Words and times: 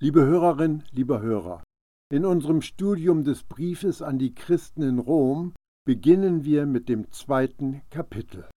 Liebe 0.00 0.26
Hörerin, 0.26 0.82
lieber 0.90 1.22
Hörer, 1.22 1.62
in 2.12 2.24
unserem 2.26 2.62
Studium 2.62 3.22
des 3.22 3.44
Briefes 3.44 4.02
an 4.02 4.18
die 4.18 4.34
Christen 4.34 4.82
in 4.82 4.98
Rom 4.98 5.54
beginnen 5.86 6.44
wir 6.44 6.66
mit 6.66 6.88
dem 6.88 7.12
zweiten 7.12 7.82
Kapitel. 7.90 8.48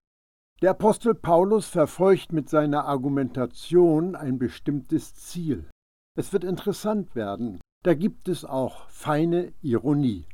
Der 0.62 0.70
Apostel 0.70 1.14
Paulus 1.14 1.68
verfolgt 1.68 2.32
mit 2.32 2.48
seiner 2.48 2.86
Argumentation 2.86 4.16
ein 4.16 4.40
bestimmtes 4.40 5.14
Ziel. 5.14 5.70
Es 6.16 6.32
wird 6.32 6.42
interessant 6.42 7.14
werden, 7.14 7.60
da 7.84 7.94
gibt 7.94 8.28
es 8.28 8.44
auch 8.44 8.88
feine 8.88 9.52
Ironie. 9.62 10.26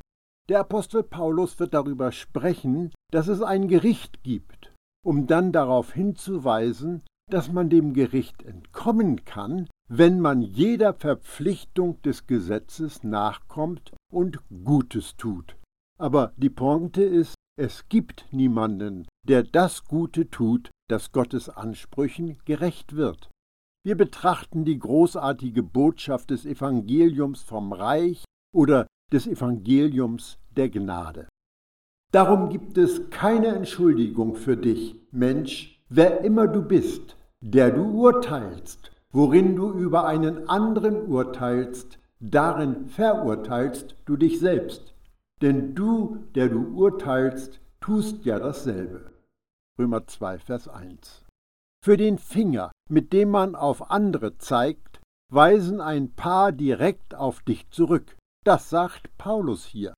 Der 0.48 0.60
Apostel 0.60 1.02
Paulus 1.02 1.60
wird 1.60 1.74
darüber 1.74 2.12
sprechen, 2.12 2.92
dass 3.12 3.28
es 3.28 3.42
ein 3.42 3.68
Gericht 3.68 4.22
gibt, 4.22 4.72
um 5.04 5.26
dann 5.26 5.52
darauf 5.52 5.92
hinzuweisen, 5.92 7.02
dass 7.30 7.52
man 7.52 7.68
dem 7.68 7.92
Gericht 7.92 8.42
entkommen 8.42 9.26
kann, 9.26 9.68
wenn 9.96 10.18
man 10.18 10.42
jeder 10.42 10.92
Verpflichtung 10.92 12.02
des 12.02 12.26
Gesetzes 12.26 13.04
nachkommt 13.04 13.92
und 14.12 14.40
Gutes 14.64 15.16
tut. 15.16 15.56
Aber 16.00 16.32
die 16.36 16.50
Pointe 16.50 17.04
ist, 17.04 17.36
es 17.56 17.88
gibt 17.88 18.26
niemanden, 18.32 19.06
der 19.28 19.44
das 19.44 19.84
Gute 19.84 20.28
tut, 20.30 20.70
das 20.88 21.12
Gottes 21.12 21.48
Ansprüchen 21.48 22.38
gerecht 22.44 22.96
wird. 22.96 23.30
Wir 23.84 23.96
betrachten 23.96 24.64
die 24.64 24.78
großartige 24.78 25.62
Botschaft 25.62 26.30
des 26.30 26.44
Evangeliums 26.44 27.42
vom 27.42 27.72
Reich 27.72 28.24
oder 28.52 28.88
des 29.12 29.28
Evangeliums 29.28 30.38
der 30.56 30.70
Gnade. 30.70 31.28
Darum 32.10 32.48
gibt 32.48 32.78
es 32.78 33.10
keine 33.10 33.48
Entschuldigung 33.48 34.34
für 34.34 34.56
dich, 34.56 34.96
Mensch, 35.12 35.80
wer 35.88 36.22
immer 36.22 36.48
du 36.48 36.62
bist, 36.62 37.16
der 37.40 37.70
du 37.70 37.84
urteilst 37.84 38.93
worin 39.14 39.54
du 39.54 39.70
über 39.70 40.06
einen 40.06 40.48
anderen 40.48 41.06
urteilst, 41.06 42.00
darin 42.18 42.88
verurteilst 42.88 43.94
du 44.06 44.16
dich 44.16 44.40
selbst. 44.40 44.92
Denn 45.40 45.74
du, 45.76 46.26
der 46.34 46.48
du 46.48 46.76
urteilst, 46.76 47.60
tust 47.80 48.24
ja 48.24 48.40
dasselbe. 48.40 49.12
Römer 49.78 50.06
2, 50.06 50.40
Vers 50.40 50.68
1. 50.68 51.24
Für 51.84 51.96
den 51.96 52.18
Finger, 52.18 52.72
mit 52.90 53.12
dem 53.12 53.30
man 53.30 53.54
auf 53.54 53.90
andere 53.90 54.36
zeigt, 54.38 55.00
weisen 55.32 55.80
ein 55.80 56.14
paar 56.14 56.50
direkt 56.50 57.14
auf 57.14 57.40
dich 57.40 57.70
zurück. 57.70 58.16
Das 58.44 58.68
sagt 58.68 59.16
Paulus 59.16 59.64
hier. 59.64 59.94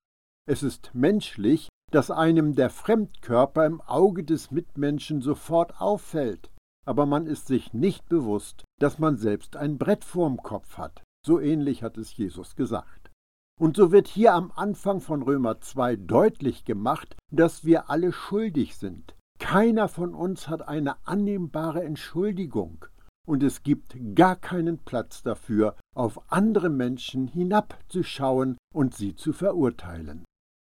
Es 0.47 0.61
ist 0.61 0.91
menschlich, 0.93 1.69
dass 1.91 2.11
einem 2.11 2.53
der 2.55 2.69
Fremdkörper 2.69 3.65
im 3.65 3.81
Auge 3.81 4.23
des 4.23 4.51
Mitmenschen 4.51 5.21
sofort 5.21 5.81
auffällt 5.81 6.51
aber 6.87 7.05
man 7.05 7.27
ist 7.27 7.47
sich 7.47 7.73
nicht 7.73 8.07
bewusst, 8.07 8.63
dass 8.79 8.97
man 8.97 9.17
selbst 9.17 9.55
ein 9.55 9.77
Brett 9.77 10.05
vorm 10.05 10.37
Kopf 10.37 10.77
hat. 10.77 11.03
So 11.25 11.39
ähnlich 11.39 11.83
hat 11.83 11.97
es 11.97 12.15
Jesus 12.15 12.55
gesagt. 12.55 13.11
Und 13.59 13.75
so 13.75 13.91
wird 13.91 14.07
hier 14.07 14.33
am 14.33 14.51
Anfang 14.55 15.01
von 15.01 15.21
Römer 15.21 15.59
2 15.59 15.95
deutlich 15.97 16.63
gemacht, 16.63 17.15
dass 17.31 17.65
wir 17.65 17.89
alle 17.89 18.13
schuldig 18.13 18.77
sind. 18.77 19.15
Keiner 19.39 19.87
von 19.87 20.15
uns 20.15 20.47
hat 20.47 20.67
eine 20.67 20.95
annehmbare 21.05 21.83
Entschuldigung, 21.83 22.85
und 23.27 23.43
es 23.43 23.63
gibt 23.63 23.97
gar 24.15 24.37
keinen 24.37 24.77
Platz 24.79 25.21
dafür, 25.21 25.75
auf 25.93 26.31
andere 26.31 26.69
Menschen 26.69 27.27
hinabzuschauen 27.27 28.57
und 28.73 28.95
sie 28.95 29.15
zu 29.15 29.33
verurteilen. 29.33 30.23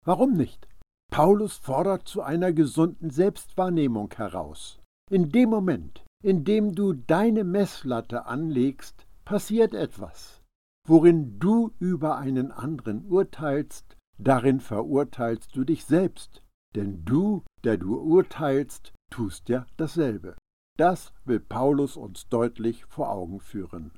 Warum 0.05 0.33
nicht? 0.33 0.67
Paulus 1.11 1.57
fordert 1.57 2.07
zu 2.07 2.21
einer 2.21 2.53
gesunden 2.53 3.09
Selbstwahrnehmung 3.09 4.13
heraus. 4.15 4.79
In 5.11 5.29
dem 5.31 5.49
Moment, 5.49 6.04
indem 6.25 6.73
du 6.73 6.93
deine 6.93 7.43
Messlatte 7.43 8.25
anlegst, 8.25 9.05
passiert 9.25 9.75
etwas. 9.75 10.41
Worin 10.87 11.37
du 11.37 11.71
über 11.77 12.17
einen 12.17 12.51
anderen 12.51 13.05
urteilst, 13.05 13.95
darin 14.17 14.59
verurteilst 14.59 15.55
du 15.55 15.63
dich 15.63 15.85
selbst, 15.85 16.41
denn 16.75 17.05
du, 17.05 17.43
der 17.63 17.77
du 17.77 17.95
urteilst, 17.95 18.91
tust 19.11 19.49
ja 19.49 19.67
dasselbe. 19.77 20.35
Das 20.79 21.13
will 21.25 21.39
Paulus 21.39 21.95
uns 21.95 22.27
deutlich 22.27 22.85
vor 22.85 23.11
Augen 23.11 23.39
führen. 23.39 23.91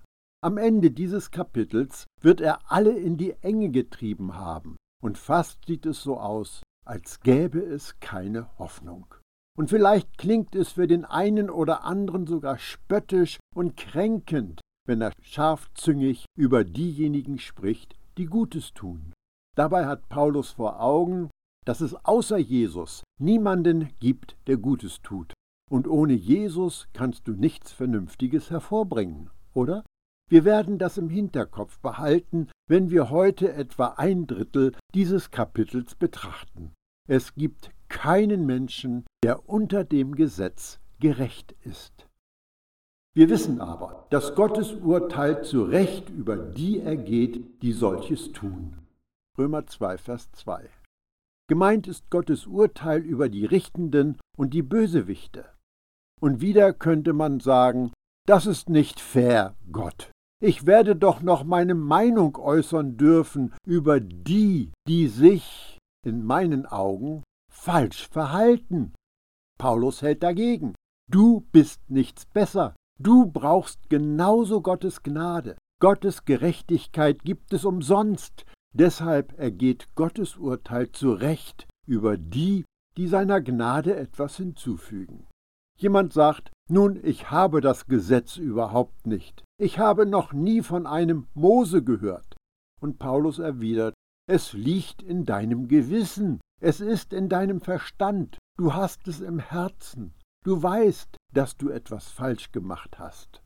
Am 0.44 0.58
Ende 0.58 0.92
dieses 0.92 1.32
Kapitels 1.32 2.08
wird 2.20 2.42
er 2.42 2.70
alle 2.70 2.92
in 2.92 3.16
die 3.16 3.38
Enge 3.42 3.70
getrieben 3.70 4.36
haben, 4.36 4.76
und 5.02 5.18
fast 5.18 5.64
sieht 5.66 5.86
es 5.86 6.04
so 6.04 6.20
aus, 6.20 6.62
als 6.86 7.22
gäbe 7.22 7.60
es 7.60 8.02
keine 8.02 8.50
Hoffnung. 8.60 9.16
Und 9.58 9.70
vielleicht 9.70 10.18
klingt 10.18 10.56
es 10.56 10.74
für 10.74 10.88
den 10.88 11.04
einen 11.04 11.50
oder 11.50 11.84
anderen 11.84 12.28
sogar 12.28 12.60
spöttisch 12.60 13.40
und 13.56 13.76
kränkend, 13.76 14.62
wenn 14.86 15.02
er 15.02 15.12
scharfzüngig 15.22 16.26
über 16.38 16.64
diejenigen 16.64 17.40
spricht, 17.40 17.96
die 18.18 18.26
Gutes 18.26 18.74
tun. 18.74 19.14
Dabei 19.56 19.88
hat 19.88 20.10
Paulus 20.10 20.52
vor 20.52 20.80
Augen, 20.80 21.32
dass 21.66 21.82
es 21.82 21.96
außer 22.06 22.38
Jesus 22.38 23.04
niemanden 23.20 23.90
gibt, 24.00 24.38
der 24.46 24.58
Gutes 24.58 25.02
tut. 25.02 25.34
Und 25.70 25.88
ohne 25.88 26.14
Jesus 26.14 26.88
kannst 26.94 27.28
du 27.28 27.34
nichts 27.34 27.72
Vernünftiges 27.72 28.52
hervorbringen, 28.52 29.32
oder? 29.54 29.84
Wir 30.30 30.46
werden 30.46 30.78
das 30.78 30.98
im 30.98 31.10
Hinterkopf 31.10 31.80
behalten, 31.80 32.50
wenn 32.70 32.92
wir 32.92 33.10
heute 33.10 33.54
etwa 33.54 33.96
ein 33.98 34.28
Drittel 34.28 34.76
dieses 34.94 35.32
Kapitels 35.32 35.96
betrachten. 35.96 36.74
Es 37.10 37.34
gibt 37.34 37.72
keinen 37.90 38.46
Menschen, 38.46 39.06
der 39.24 39.50
unter 39.50 39.84
dem 39.84 40.16
Gesetz 40.16 40.80
gerecht 41.00 41.56
ist. 41.64 42.08
Wir 43.14 43.30
wissen 43.30 43.62
aber, 43.62 44.06
dass 44.12 44.36
Gottes 44.36 44.74
Urteil 44.74 45.44
zu 45.44 45.64
Recht 45.64 46.10
über 46.10 46.38
die 46.38 46.80
ergeht, 46.80 47.62
die 47.64 47.74
solches 47.74 48.32
tun. 48.32 48.78
Römer 49.38 49.66
2, 49.66 49.98
Vers 49.98 50.32
2. 50.34 50.70
Gemeint 51.48 51.88
ist 51.88 52.10
Gottes 52.10 52.46
Urteil 52.46 53.02
über 53.02 53.30
die 53.30 53.46
Richtenden 53.46 54.18
und 54.38 54.54
die 54.54 54.62
Bösewichte. 54.62 55.46
Und 56.20 56.42
wieder 56.42 56.74
könnte 56.74 57.14
man 57.14 57.40
sagen, 57.40 57.92
das 58.28 58.46
ist 58.46 58.70
nicht 58.70 59.00
fair, 59.00 59.56
Gott. 59.72 60.12
Ich 60.40 60.66
werde 60.66 60.96
doch 60.96 61.22
noch 61.22 61.44
meine 61.44 61.74
Meinung 61.74 62.36
äußern 62.36 62.98
dürfen 62.98 63.56
über 63.66 64.00
die, 64.00 64.72
die 64.88 65.08
sich, 65.08 65.80
in 66.06 66.24
meinen 66.24 66.66
Augen, 66.66 67.24
falsch 67.58 68.08
verhalten. 68.10 68.94
Paulus 69.58 70.02
hält 70.02 70.24
dagegen. 70.24 70.74
Du 71.12 71.42
bist 71.52 71.82
nichts 71.90 72.26
besser. 72.26 72.76
Du 73.00 73.26
brauchst 73.26 73.90
genauso 73.90 74.62
Gottes 74.62 75.04
Gnade. 75.04 75.58
Gottes 75.82 76.26
Gerechtigkeit 76.26 77.24
gibt 77.24 77.54
es 77.54 77.66
umsonst. 77.66 78.46
Deshalb 78.74 79.38
ergeht 79.38 79.88
Gottes 79.96 80.38
Urteil 80.38 80.92
zu 80.92 81.12
Recht 81.12 81.68
über 81.86 82.18
die, 82.18 82.66
die 82.96 83.08
seiner 83.08 83.42
Gnade 83.42 83.96
etwas 83.96 84.38
hinzufügen. 84.38 85.28
Jemand 85.78 86.14
sagt, 86.14 86.52
nun, 86.70 87.00
ich 87.04 87.32
habe 87.32 87.62
das 87.62 87.86
Gesetz 87.88 88.38
überhaupt 88.38 89.06
nicht. 89.08 89.44
Ich 89.60 89.80
habe 89.80 90.06
noch 90.06 90.34
nie 90.34 90.62
von 90.62 90.88
einem 90.88 91.28
Mose 91.34 91.84
gehört. 91.84 92.36
Und 92.82 93.00
Paulus 93.00 93.40
erwidert, 93.40 93.94
es 94.28 94.54
liegt 94.54 95.02
in 95.02 95.26
deinem 95.26 95.68
Gewissen. 95.68 96.40
Es 96.60 96.80
ist 96.82 97.14
in 97.14 97.30
deinem 97.30 97.62
Verstand, 97.62 98.40
du 98.58 98.74
hast 98.74 99.08
es 99.08 99.22
im 99.22 99.40
Herzen, 99.40 100.16
du 100.44 100.62
weißt, 100.62 101.16
dass 101.34 101.56
du 101.56 101.70
etwas 101.70 102.10
falsch 102.10 102.52
gemacht 102.52 102.98
hast. 102.98 103.44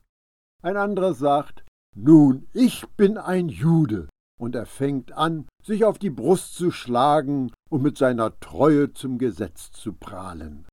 Ein 0.62 0.76
anderer 0.76 1.12
sagt, 1.12 1.64
nun, 1.94 2.48
ich 2.54 2.88
bin 2.96 3.18
ein 3.18 3.48
Jude, 3.50 4.08
und 4.40 4.54
er 4.54 4.64
fängt 4.64 5.12
an, 5.12 5.46
sich 5.62 5.84
auf 5.84 5.98
die 5.98 6.10
Brust 6.10 6.54
zu 6.54 6.70
schlagen 6.70 7.52
und 7.70 7.82
mit 7.82 7.98
seiner 7.98 8.38
Treue 8.40 8.94
zum 8.94 9.18
Gesetz 9.18 9.70
zu 9.72 9.92
prahlen. 9.92 10.66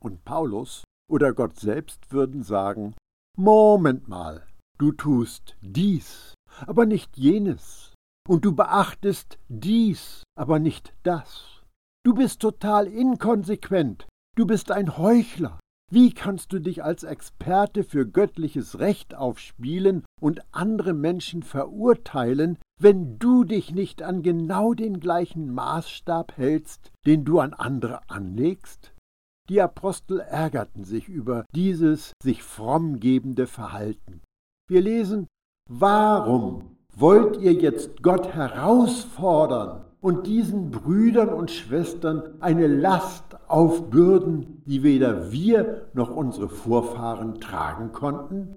Und 0.00 0.24
Paulus 0.24 0.84
oder 1.10 1.32
Gott 1.32 1.58
selbst 1.58 2.12
würden 2.12 2.44
sagen, 2.44 2.94
Moment 3.36 4.06
mal, 4.06 4.46
du 4.78 4.92
tust 4.92 5.56
dies, 5.60 6.34
aber 6.60 6.86
nicht 6.86 7.16
jenes, 7.16 7.92
und 8.28 8.44
du 8.44 8.54
beachtest 8.54 9.38
dies, 9.48 10.22
aber 10.36 10.60
nicht 10.60 10.94
das. 11.02 11.53
Du 12.04 12.12
bist 12.12 12.40
total 12.40 12.86
inkonsequent. 12.86 14.06
Du 14.36 14.44
bist 14.44 14.70
ein 14.70 14.98
Heuchler. 14.98 15.58
Wie 15.90 16.12
kannst 16.12 16.52
du 16.52 16.58
dich 16.58 16.84
als 16.84 17.02
Experte 17.02 17.82
für 17.82 18.06
göttliches 18.06 18.78
Recht 18.78 19.14
aufspielen 19.14 20.04
und 20.20 20.42
andere 20.52 20.92
Menschen 20.92 21.42
verurteilen, 21.42 22.58
wenn 22.78 23.18
du 23.18 23.44
dich 23.44 23.72
nicht 23.72 24.02
an 24.02 24.22
genau 24.22 24.74
den 24.74 25.00
gleichen 25.00 25.54
Maßstab 25.54 26.36
hältst, 26.36 26.92
den 27.06 27.24
du 27.24 27.40
an 27.40 27.54
andere 27.54 28.02
anlegst? 28.10 28.92
Die 29.48 29.62
Apostel 29.62 30.20
ärgerten 30.20 30.84
sich 30.84 31.08
über 31.08 31.46
dieses 31.54 32.12
sich 32.22 32.42
fromm 32.42 33.00
gebende 33.00 33.46
Verhalten. 33.46 34.20
Wir 34.68 34.82
lesen, 34.82 35.26
warum 35.70 36.76
wollt 36.94 37.38
ihr 37.38 37.54
jetzt 37.54 38.02
Gott 38.02 38.28
herausfordern 38.34 39.86
und 40.04 40.26
diesen 40.26 40.70
Brüdern 40.70 41.30
und 41.30 41.50
Schwestern 41.50 42.38
eine 42.42 42.66
Last 42.66 43.38
aufbürden, 43.48 44.62
die 44.66 44.82
weder 44.82 45.32
wir 45.32 45.88
noch 45.94 46.14
unsere 46.14 46.50
Vorfahren 46.50 47.40
tragen 47.40 47.92
konnten? 47.92 48.54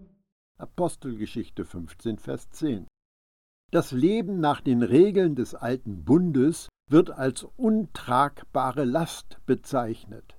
Apostelgeschichte 0.60 1.64
15, 1.64 2.18
Vers 2.18 2.50
10. 2.50 2.86
Das 3.72 3.94
Leben 3.94 4.42
nach 4.42 4.60
den 4.60 4.84
Regeln 4.84 5.36
des 5.36 5.56
alten 5.56 6.04
Bundes 6.04 6.68
wird 6.90 7.12
als 7.12 7.48
untragbare 7.56 8.84
Last 8.84 9.38
bezeichnet. 9.46 10.38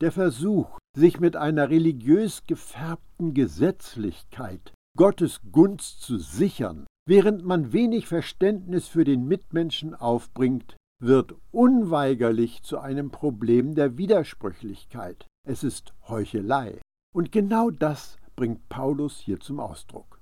Der 0.00 0.12
Versuch, 0.12 0.78
sich 0.96 1.18
mit 1.18 1.34
einer 1.34 1.68
religiös 1.68 2.46
gefärbten 2.46 3.34
Gesetzlichkeit 3.34 4.72
Gottes 4.96 5.40
Gunst 5.50 6.02
zu 6.02 6.16
sichern, 6.16 6.86
während 7.06 7.44
man 7.44 7.72
wenig 7.72 8.06
Verständnis 8.06 8.88
für 8.88 9.04
den 9.04 9.26
Mitmenschen 9.26 9.94
aufbringt, 9.94 10.76
wird 11.00 11.34
unweigerlich 11.50 12.62
zu 12.62 12.78
einem 12.78 13.10
Problem 13.10 13.74
der 13.74 13.98
Widersprüchlichkeit. 13.98 15.26
Es 15.46 15.64
ist 15.64 15.92
Heuchelei. 16.08 16.80
Und 17.14 17.30
genau 17.32 17.70
das 17.70 18.18
bringt 18.36 18.68
Paulus 18.68 19.18
hier 19.18 19.38
zum 19.40 19.60
Ausdruck. 19.60 20.20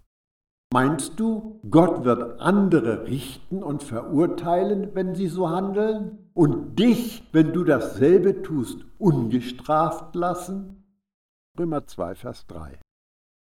Meinst 0.72 1.20
du, 1.20 1.60
Gott 1.70 2.04
wird 2.04 2.40
andere 2.40 3.06
richten 3.06 3.62
und 3.62 3.82
verurteilen, 3.82 4.94
wenn 4.94 5.14
sie 5.14 5.28
so 5.28 5.50
handeln? 5.50 6.30
Und 6.32 6.78
dich, 6.78 7.28
wenn 7.32 7.52
du 7.52 7.62
dasselbe 7.62 8.40
tust, 8.42 8.78
ungestraft 8.98 10.14
lassen? 10.14 10.82
Römer 11.58 11.86
2, 11.86 12.14
Vers 12.14 12.46
3. 12.46 12.80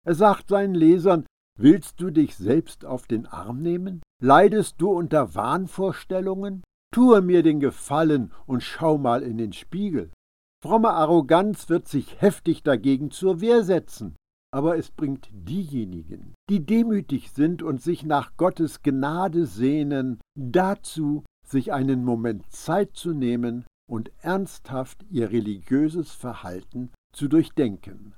Er 0.05 0.15
sagt 0.15 0.49
seinen 0.49 0.75
Lesern, 0.75 1.25
willst 1.61 2.01
du 2.01 2.09
dich 2.09 2.35
selbst 2.35 2.85
auf 2.85 3.07
den 3.07 3.25
Arm 3.25 3.61
nehmen? 3.61 4.01
Leidest 4.21 4.75
du 4.79 4.91
unter 4.91 5.35
Wahnvorstellungen? 5.35 6.63
Tue 6.93 7.21
mir 7.21 7.43
den 7.43 7.59
Gefallen 7.59 8.31
und 8.45 8.63
schau 8.63 8.97
mal 8.97 9.23
in 9.23 9.37
den 9.37 9.53
Spiegel. 9.53 10.11
Fromme 10.63 10.89
Arroganz 10.89 11.69
wird 11.69 11.87
sich 11.87 12.21
heftig 12.21 12.63
dagegen 12.63 13.11
zur 13.11 13.41
Wehr 13.41 13.63
setzen 13.63 14.15
aber 14.51 14.77
es 14.77 14.91
bringt 14.91 15.29
diejenigen, 15.31 16.35
die 16.49 16.65
demütig 16.65 17.31
sind 17.31 17.63
und 17.63 17.81
sich 17.81 18.03
nach 18.03 18.35
Gottes 18.35 18.83
Gnade 18.83 19.45
sehnen, 19.45 20.19
dazu, 20.35 21.23
sich 21.47 21.71
einen 21.71 22.03
Moment 22.03 22.51
Zeit 22.51 22.95
zu 22.95 23.13
nehmen 23.13 23.65
und 23.89 24.11
ernsthaft 24.21 25.03
ihr 25.09 25.31
religiöses 25.31 26.11
Verhalten 26.11 26.91
zu 27.13 27.27
durchdenken. 27.27 28.13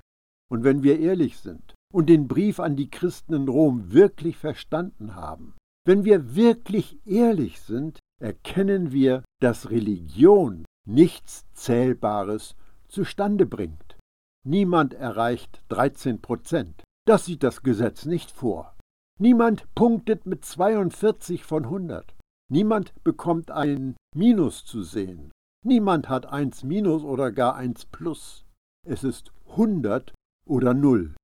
Und 0.50 0.64
wenn 0.64 0.82
wir 0.82 0.98
ehrlich 0.98 1.38
sind 1.38 1.74
und 1.94 2.06
den 2.06 2.26
Brief 2.26 2.58
an 2.58 2.74
die 2.74 2.90
Christen 2.90 3.34
in 3.34 3.46
Rom 3.46 3.92
wirklich 3.92 4.36
verstanden 4.36 5.14
haben, 5.14 5.54
wenn 5.86 6.04
wir 6.04 6.34
wirklich 6.34 6.98
ehrlich 7.06 7.60
sind, 7.60 8.00
erkennen 8.20 8.90
wir, 8.90 9.22
dass 9.40 9.70
Religion 9.70 10.64
nichts 10.88 11.44
Zählbares 11.52 12.56
zustande 12.88 13.46
bringt. 13.46 13.96
Niemand 14.44 14.94
erreicht 14.94 15.62
13 15.68 16.20
Prozent. 16.20 16.82
Das 17.06 17.26
sieht 17.26 17.44
das 17.44 17.62
Gesetz 17.62 18.06
nicht 18.06 18.32
vor. 18.32 18.76
Niemand 19.20 19.72
punktet 19.76 20.26
mit 20.26 20.44
42 20.44 21.44
von 21.44 21.64
100. 21.64 22.12
Niemand 22.50 22.92
bekommt 23.04 23.52
ein 23.52 23.94
Minus 24.16 24.64
zu 24.64 24.82
sehen. 24.82 25.30
Niemand 25.64 26.08
hat 26.08 26.26
1 26.26 26.64
Minus 26.64 27.04
oder 27.04 27.30
gar 27.30 27.54
1 27.54 27.86
Plus. 27.86 28.44
Es 28.84 29.04
ist 29.04 29.32
100 29.50 30.12
oder 30.44 30.74
0. 30.74 31.14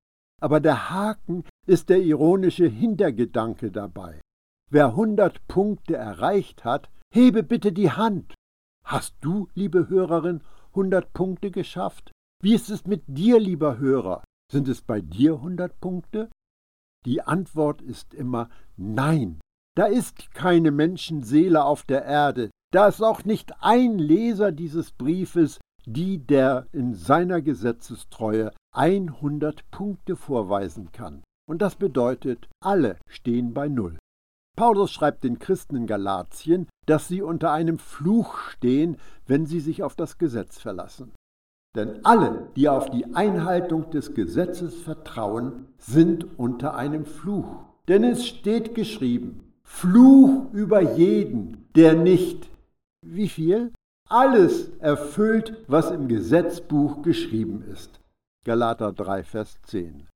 Aber 0.41 0.61
der 0.61 0.91
Haken 0.91 1.45
ist 1.67 1.89
der 1.89 2.03
ironische 2.03 2.67
Hintergedanke 2.67 3.71
dabei. 3.71 4.21
Wer 4.71 4.87
100 4.89 5.47
Punkte 5.49 5.97
erreicht 5.97 6.65
hat, 6.65 6.91
hebe 7.13 7.43
bitte 7.43 7.73
die 7.73 7.91
Hand. 7.91 8.35
Hast 8.85 9.15
du, 9.21 9.49
liebe 9.55 9.89
Hörerin, 9.89 10.43
100 10.71 11.13
Punkte 11.13 11.51
geschafft? 11.51 12.13
Wie 12.43 12.55
ist 12.55 12.71
es 12.71 12.87
mit 12.87 13.03
dir, 13.07 13.39
lieber 13.39 13.79
Hörer? 13.79 14.25
Sind 14.51 14.69
es 14.69 14.81
bei 14.81 15.01
dir 15.01 15.35
100 15.35 15.79
Punkte? 15.81 16.31
Die 17.05 17.23
Antwort 17.23 17.83
ist 17.83 18.15
immer 18.15 18.49
Nein. 18.77 19.41
Da 19.77 19.87
ist 19.87 20.33
keine 20.35 20.71
Menschenseele 20.71 21.65
auf 21.65 21.85
der 21.85 22.05
Erde. 22.05 22.51
Da 22.73 22.89
ist 22.89 23.03
auch 23.03 23.25
nicht 23.25 23.63
ein 23.63 23.99
Leser 23.99 24.53
dieses 24.53 24.93
Briefes, 24.93 25.59
die 25.87 26.19
der 26.19 26.67
in 26.73 26.95
seiner 26.95 27.43
Gesetzestreue 27.43 28.53
100 28.75 29.71
Punkte 29.71 30.17
vorweisen 30.17 30.93
kann. 30.93 31.23
Und 31.49 31.63
das 31.63 31.77
bedeutet, 31.77 32.49
alle 32.63 32.97
stehen 33.07 33.53
bei 33.53 33.69
Null. 33.69 33.99
Paulus 34.57 34.93
schreibt 34.93 35.25
den 35.25 35.39
Christen 35.39 35.77
in 35.77 35.87
Galatien, 35.87 36.69
dass 36.87 37.09
sie 37.09 37.23
unter 37.23 37.53
einem 37.53 37.79
Fluch 37.79 38.39
stehen, 38.39 38.99
wenn 39.27 39.47
sie 39.47 39.61
sich 39.61 39.83
auf 39.83 39.97
das 39.97 40.19
Gesetz 40.19 40.59
verlassen. 40.59 41.13
Denn 41.77 42.05
alle, 42.05 42.51
die 42.57 42.69
auf 42.69 42.91
die 42.91 43.15
Einhaltung 43.15 43.91
des 43.91 44.15
Gesetzes 44.15 44.75
vertrauen, 44.83 45.67
sind 45.79 46.39
unter 46.39 46.75
einem 46.75 47.05
Fluch. 47.05 47.65
Denn 47.89 48.05
es 48.05 48.27
steht 48.27 48.75
geschrieben, 48.75 49.53
Fluch 49.63 50.53
über 50.53 50.81
jeden, 50.81 51.69
der 51.77 51.95
nicht, 51.95 52.51
wie 53.07 53.29
viel? 53.29 53.73
Alles 54.13 54.71
erfüllt, 54.81 55.57
was 55.69 55.93
im 55.93 56.09
Gesetzbuch 56.09 57.03
geschrieben 57.03 57.63
ist. 57.63 58.01
Galater 58.45 58.93
3, 58.93 59.23
Vers 59.23 59.57
10. 59.67 60.09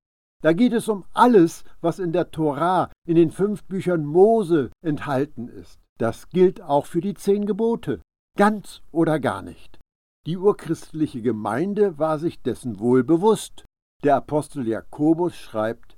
Da 0.42 0.52
geht 0.52 0.72
es 0.72 0.88
um 0.88 1.04
alles, 1.14 1.62
was 1.80 2.00
in 2.00 2.10
der 2.10 2.32
Torah, 2.32 2.90
in 3.06 3.14
den 3.14 3.30
fünf 3.30 3.62
Büchern 3.62 4.04
Mose 4.04 4.72
enthalten 4.84 5.46
ist. 5.46 5.78
Das 5.96 6.28
gilt 6.28 6.60
auch 6.60 6.86
für 6.86 7.00
die 7.00 7.14
zehn 7.14 7.46
Gebote. 7.46 8.02
Ganz 8.36 8.82
oder 8.90 9.20
gar 9.20 9.42
nicht. 9.42 9.78
Die 10.26 10.38
urchristliche 10.38 11.22
Gemeinde 11.22 11.96
war 11.96 12.18
sich 12.18 12.42
dessen 12.42 12.80
wohl 12.80 13.04
bewusst. 13.04 13.64
Der 14.02 14.16
Apostel 14.16 14.66
Jakobus 14.66 15.36
schreibt, 15.36 15.96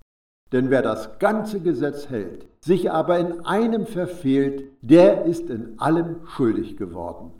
denn 0.52 0.68
wer 0.68 0.82
das 0.82 1.18
ganze 1.18 1.60
Gesetz 1.60 2.10
hält, 2.10 2.46
sich 2.60 2.90
aber 2.90 3.18
in 3.18 3.46
einem 3.46 3.86
verfehlt, 3.86 4.64
der 4.82 5.24
ist 5.24 5.48
in 5.48 5.78
allem 5.78 6.26
schuldig 6.26 6.76
geworden. 6.76 7.32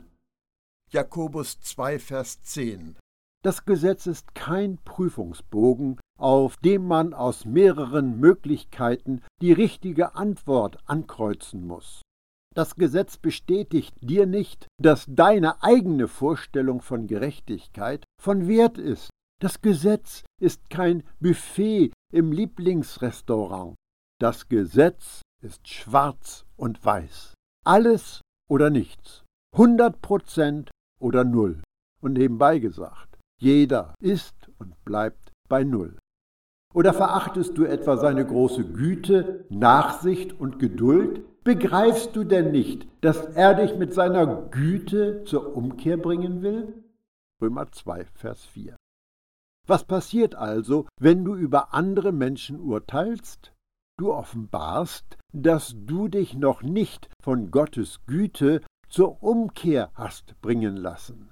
Jakobus 0.89 1.59
2, 1.59 1.99
Vers 1.99 2.41
10 2.43 2.95
Das 3.43 3.65
Gesetz 3.65 4.07
ist 4.07 4.33
kein 4.35 4.77
Prüfungsbogen, 4.85 5.99
auf 6.17 6.55
dem 6.57 6.87
man 6.87 7.13
aus 7.13 7.43
mehreren 7.43 8.21
Möglichkeiten 8.21 9.21
die 9.41 9.51
richtige 9.51 10.15
Antwort 10.15 10.77
ankreuzen 10.85 11.67
muss. 11.67 12.01
Das 12.55 12.75
Gesetz 12.75 13.17
bestätigt 13.17 13.93
dir 13.99 14.25
nicht, 14.25 14.67
dass 14.81 15.05
deine 15.09 15.61
eigene 15.61 16.07
Vorstellung 16.07 16.81
von 16.81 17.05
Gerechtigkeit 17.05 18.05
von 18.21 18.47
Wert 18.47 18.77
ist. 18.77 19.09
Das 19.41 19.59
Gesetz 19.59 20.23
ist 20.41 20.69
kein 20.69 21.03
Buffet 21.19 21.91
im 22.13 22.31
Lieblingsrestaurant. 22.31 23.75
Das 24.21 24.47
Gesetz 24.47 25.21
ist 25.43 25.67
schwarz 25.67 26.45
und 26.55 26.83
weiß. 26.83 27.33
Alles 27.65 28.21
oder 28.49 28.69
nichts. 28.69 29.25
100 29.53 30.01
Prozent 30.01 30.71
oder 30.99 31.23
null. 31.23 31.61
Und 32.01 32.13
nebenbei 32.13 32.59
gesagt, 32.59 33.17
jeder 33.39 33.93
ist 33.99 34.49
und 34.59 34.73
bleibt 34.85 35.31
bei 35.49 35.63
null. 35.63 35.97
Oder 36.73 36.93
verachtest 36.93 37.57
du 37.57 37.65
etwa 37.65 37.97
seine 37.97 38.25
große 38.25 38.65
Güte, 38.65 39.45
Nachsicht 39.49 40.39
und 40.39 40.59
Geduld, 40.59 41.23
Begreifst 41.47 42.13
du 42.13 42.25
denn 42.25 42.51
nicht, 42.51 42.89
dass 42.99 43.25
er 43.25 43.53
dich 43.53 43.77
mit 43.77 43.93
seiner 43.93 44.49
Güte 44.51 45.23
zur 45.23 45.55
Umkehr 45.55 45.95
bringen 45.95 46.41
will? 46.41 46.83
Römer 47.41 47.71
2, 47.71 48.03
Vers 48.15 48.43
4. 48.47 48.75
Was 49.65 49.85
passiert 49.85 50.35
also, 50.35 50.89
wenn 50.99 51.23
du 51.23 51.35
über 51.35 51.73
andere 51.73 52.11
Menschen 52.11 52.59
urteilst? 52.59 53.53
Du 53.97 54.11
offenbarst, 54.11 55.17
dass 55.31 55.73
du 55.77 56.09
dich 56.09 56.35
noch 56.35 56.63
nicht 56.63 57.07
von 57.23 57.49
Gottes 57.49 58.01
Güte 58.07 58.59
zur 58.89 59.21
Umkehr 59.21 59.91
hast 59.93 60.39
bringen 60.41 60.77
lassen. 60.77 61.29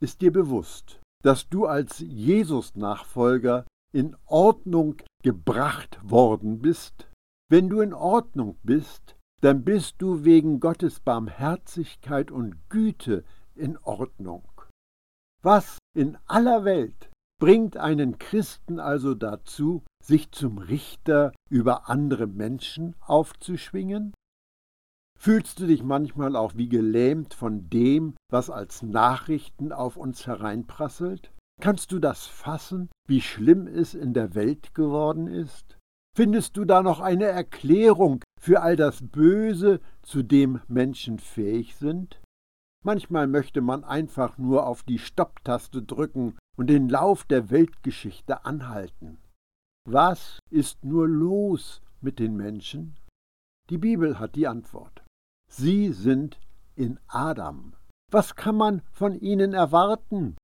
Ist 0.00 0.20
dir 0.20 0.32
bewusst, 0.32 1.00
dass 1.22 1.48
du 1.48 1.66
als 1.66 1.98
Jesus-Nachfolger 1.98 3.66
in 3.92 4.16
Ordnung 4.26 4.96
gebracht 5.22 5.98
worden 6.02 6.60
bist? 6.60 7.08
Wenn 7.50 7.68
du 7.68 7.80
in 7.80 7.94
Ordnung 7.94 8.58
bist, 8.62 9.16
dann 9.40 9.64
bist 9.64 9.96
du 9.98 10.24
wegen 10.24 10.60
Gottes 10.60 11.00
Barmherzigkeit 11.00 12.30
und 12.30 12.68
Güte 12.68 13.24
in 13.54 13.78
Ordnung. 13.78 14.44
Was 15.42 15.78
in 15.94 16.18
aller 16.26 16.64
Welt 16.64 17.10
bringt 17.40 17.76
einen 17.76 18.18
Christen 18.18 18.80
also 18.80 19.14
dazu, 19.14 19.84
sich 20.04 20.32
zum 20.32 20.58
Richter 20.58 21.32
über 21.48 21.88
andere 21.88 22.26
Menschen 22.26 22.96
aufzuschwingen? 23.00 24.12
Fühlst 25.20 25.58
du 25.58 25.66
dich 25.66 25.82
manchmal 25.82 26.36
auch 26.36 26.54
wie 26.54 26.68
gelähmt 26.68 27.34
von 27.34 27.68
dem, 27.68 28.14
was 28.30 28.50
als 28.50 28.82
Nachrichten 28.82 29.72
auf 29.72 29.96
uns 29.96 30.28
hereinprasselt? 30.28 31.32
Kannst 31.60 31.90
du 31.90 31.98
das 31.98 32.26
fassen, 32.26 32.88
wie 33.08 33.20
schlimm 33.20 33.66
es 33.66 33.94
in 33.94 34.14
der 34.14 34.36
Welt 34.36 34.76
geworden 34.76 35.26
ist? 35.26 35.76
Findest 36.16 36.56
du 36.56 36.64
da 36.64 36.82
noch 36.82 37.00
eine 37.00 37.24
Erklärung 37.24 38.22
für 38.40 38.62
all 38.62 38.76
das 38.76 39.02
Böse, 39.02 39.80
zu 40.02 40.22
dem 40.22 40.60
Menschen 40.68 41.18
fähig 41.18 41.74
sind? 41.74 42.22
Manchmal 42.84 43.26
möchte 43.26 43.60
man 43.60 43.82
einfach 43.82 44.38
nur 44.38 44.66
auf 44.66 44.84
die 44.84 44.98
Stopptaste 44.98 45.82
drücken 45.82 46.38
und 46.56 46.68
den 46.68 46.88
Lauf 46.88 47.24
der 47.24 47.50
Weltgeschichte 47.50 48.44
anhalten. 48.44 49.18
Was 49.84 50.38
ist 50.50 50.84
nur 50.84 51.08
los 51.08 51.82
mit 52.00 52.20
den 52.20 52.36
Menschen? 52.36 52.96
Die 53.70 53.78
Bibel 53.78 54.20
hat 54.20 54.36
die 54.36 54.46
Antwort. 54.46 55.02
Sie 55.50 55.92
sind 55.92 56.38
in 56.76 56.98
Adam. 57.08 57.74
Was 58.10 58.36
kann 58.36 58.56
man 58.56 58.82
von 58.92 59.14
ihnen 59.14 59.52
erwarten? 59.54 60.36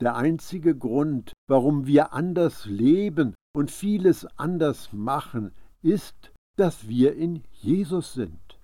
Der 0.00 0.16
einzige 0.16 0.76
Grund, 0.76 1.32
warum 1.48 1.86
wir 1.86 2.12
anders 2.12 2.64
leben 2.66 3.34
und 3.54 3.70
vieles 3.70 4.26
anders 4.38 4.92
machen, 4.92 5.52
ist, 5.82 6.32
dass 6.56 6.88
wir 6.88 7.14
in 7.14 7.42
Jesus 7.52 8.14
sind. 8.14 8.58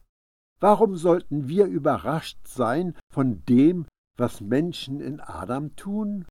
Warum 0.61 0.97
sollten 0.97 1.49
wir 1.49 1.67
überrascht 1.67 2.39
sein 2.47 2.95
von 3.13 3.45
dem, 3.45 3.87
was 4.17 4.41
Menschen 4.41 5.01
in 5.01 5.21
Adam 5.21 5.77
tun? 5.77 6.25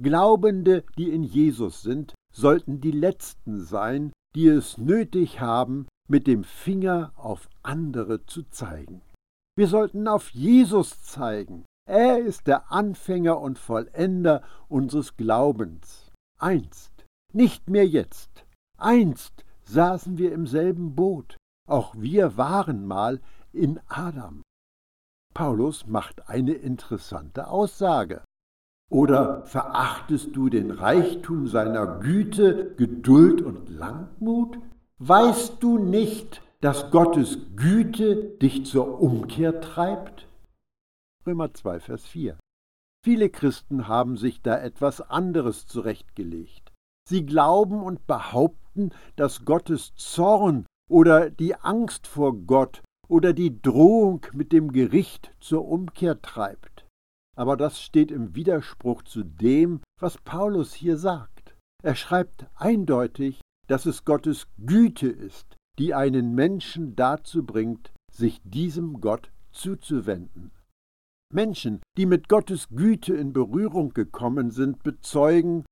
Glaubende, 0.00 0.84
die 0.96 1.10
in 1.10 1.22
Jesus 1.22 1.82
sind, 1.82 2.14
sollten 2.32 2.80
die 2.80 2.92
Letzten 2.92 3.60
sein, 3.60 4.12
die 4.34 4.48
es 4.48 4.78
nötig 4.78 5.40
haben, 5.40 5.86
mit 6.08 6.26
dem 6.26 6.44
Finger 6.44 7.12
auf 7.16 7.48
andere 7.62 8.24
zu 8.26 8.44
zeigen. 8.44 9.02
Wir 9.56 9.68
sollten 9.68 10.06
auf 10.06 10.30
Jesus 10.30 11.02
zeigen. 11.02 11.64
Er 11.88 12.18
ist 12.18 12.46
der 12.46 12.70
Anfänger 12.70 13.40
und 13.40 13.58
Vollender 13.58 14.42
unseres 14.68 15.16
Glaubens. 15.16 16.12
Einst, 16.38 16.92
nicht 17.32 17.70
mehr 17.70 17.86
jetzt, 17.86 18.44
einst 18.76 19.44
saßen 19.64 20.18
wir 20.18 20.32
im 20.32 20.46
selben 20.46 20.94
Boot. 20.94 21.36
Auch 21.66 21.94
wir 21.96 22.36
waren 22.36 22.86
mal 22.86 23.20
in 23.52 23.80
Adam. 23.88 24.42
Paulus 25.34 25.86
macht 25.86 26.28
eine 26.28 26.52
interessante 26.52 27.48
Aussage. 27.48 28.22
Oder 28.90 29.44
verachtest 29.46 30.36
du 30.36 30.48
den 30.48 30.70
Reichtum 30.70 31.48
seiner 31.48 31.98
Güte, 31.98 32.74
Geduld 32.76 33.42
und 33.42 33.68
Langmut? 33.68 34.58
Weißt 34.98 35.62
du 35.62 35.78
nicht, 35.78 36.42
dass 36.60 36.90
Gottes 36.90 37.38
Güte 37.54 38.36
dich 38.38 38.66
zur 38.66 39.00
Umkehr 39.00 39.60
treibt? 39.60 40.26
Römer 41.26 41.52
2, 41.52 41.80
Vers 41.80 42.06
4. 42.06 42.38
Viele 43.04 43.30
Christen 43.30 43.88
haben 43.88 44.16
sich 44.16 44.42
da 44.42 44.58
etwas 44.58 45.00
anderes 45.00 45.66
zurechtgelegt. 45.66 46.72
Sie 47.08 47.24
glauben 47.24 47.82
und 47.82 48.06
behaupten, 48.06 48.90
dass 49.14 49.44
Gottes 49.44 49.94
Zorn 49.94 50.66
oder 50.90 51.30
die 51.30 51.54
Angst 51.54 52.06
vor 52.06 52.34
Gott 52.34 52.82
oder 53.08 53.32
die 53.32 53.60
Drohung 53.62 54.26
mit 54.32 54.52
dem 54.52 54.72
Gericht 54.72 55.32
zur 55.40 55.68
Umkehr 55.68 56.20
treibt. 56.20 56.86
Aber 57.36 57.56
das 57.56 57.80
steht 57.80 58.10
im 58.10 58.34
Widerspruch 58.34 59.02
zu 59.02 59.22
dem, 59.22 59.82
was 60.00 60.18
Paulus 60.18 60.72
hier 60.72 60.96
sagt. 60.96 61.54
Er 61.82 61.94
schreibt 61.94 62.46
eindeutig, 62.56 63.40
dass 63.68 63.86
es 63.86 64.04
Gottes 64.04 64.48
Güte 64.58 65.08
ist, 65.08 65.55
die 65.78 65.94
einen 65.94 66.34
Menschen 66.34 66.96
dazu 66.96 67.44
bringt, 67.44 67.92
sich 68.10 68.40
diesem 68.44 69.00
Gott 69.00 69.30
zuzuwenden. 69.52 70.52
Menschen, 71.32 71.80
die 71.96 72.06
mit 72.06 72.28
Gottes 72.28 72.68
Güte 72.68 73.14
in 73.14 73.32
Berührung 73.32 73.90
gekommen 73.90 74.50
sind, 74.50 74.82
bezeugen, 74.82 75.64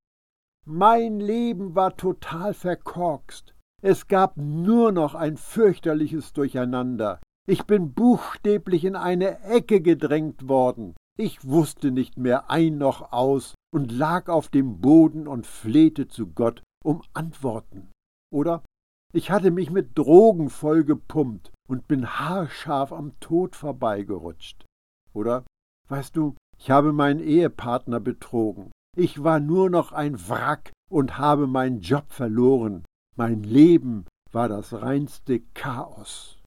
mein 0.67 1.19
Leben 1.19 1.75
war 1.75 1.95
total 1.95 2.53
verkorkst, 2.53 3.55
es 3.81 4.07
gab 4.07 4.35
nur 4.37 4.91
noch 4.91 5.13
ein 5.13 5.37
fürchterliches 5.37 6.33
Durcheinander. 6.33 7.19
Ich 7.47 7.65
bin 7.65 7.93
buchstäblich 7.93 8.83
in 8.83 8.95
eine 8.95 9.43
Ecke 9.43 9.79
gedrängt 9.79 10.47
worden. 10.47 10.95
Ich 11.19 11.47
wusste 11.47 11.91
nicht 11.91 12.17
mehr 12.17 12.49
ein 12.49 12.79
noch 12.79 13.11
aus 13.11 13.53
und 13.71 13.91
lag 13.91 14.27
auf 14.27 14.49
dem 14.49 14.81
Boden 14.81 15.27
und 15.27 15.45
flehte 15.45 16.07
zu 16.07 16.27
Gott 16.27 16.63
um 16.83 17.03
Antworten. 17.13 17.91
Oder 18.33 18.63
ich 19.15 19.31
hatte 19.31 19.49
mich 19.49 19.71
mit 19.71 19.97
Drogen 19.97 20.49
vollgepumpt 20.49 21.53
und 21.69 21.87
bin 21.87 22.05
haarscharf 22.05 22.91
am 22.91 23.17
Tod 23.21 23.55
vorbeigerutscht. 23.55 24.65
Oder, 25.13 25.45
weißt 25.87 26.17
du, 26.17 26.35
ich 26.57 26.69
habe 26.69 26.91
meinen 26.91 27.21
Ehepartner 27.21 28.01
betrogen. 28.01 28.71
Ich 28.97 29.23
war 29.23 29.39
nur 29.39 29.69
noch 29.69 29.93
ein 29.93 30.19
Wrack 30.27 30.73
und 30.91 31.17
habe 31.17 31.47
meinen 31.47 31.79
Job 31.79 32.11
verloren. 32.11 32.83
Mein 33.15 33.43
Leben 33.43 34.05
war 34.33 34.49
das 34.49 34.73
reinste 34.73 35.39
Chaos. 35.53 36.41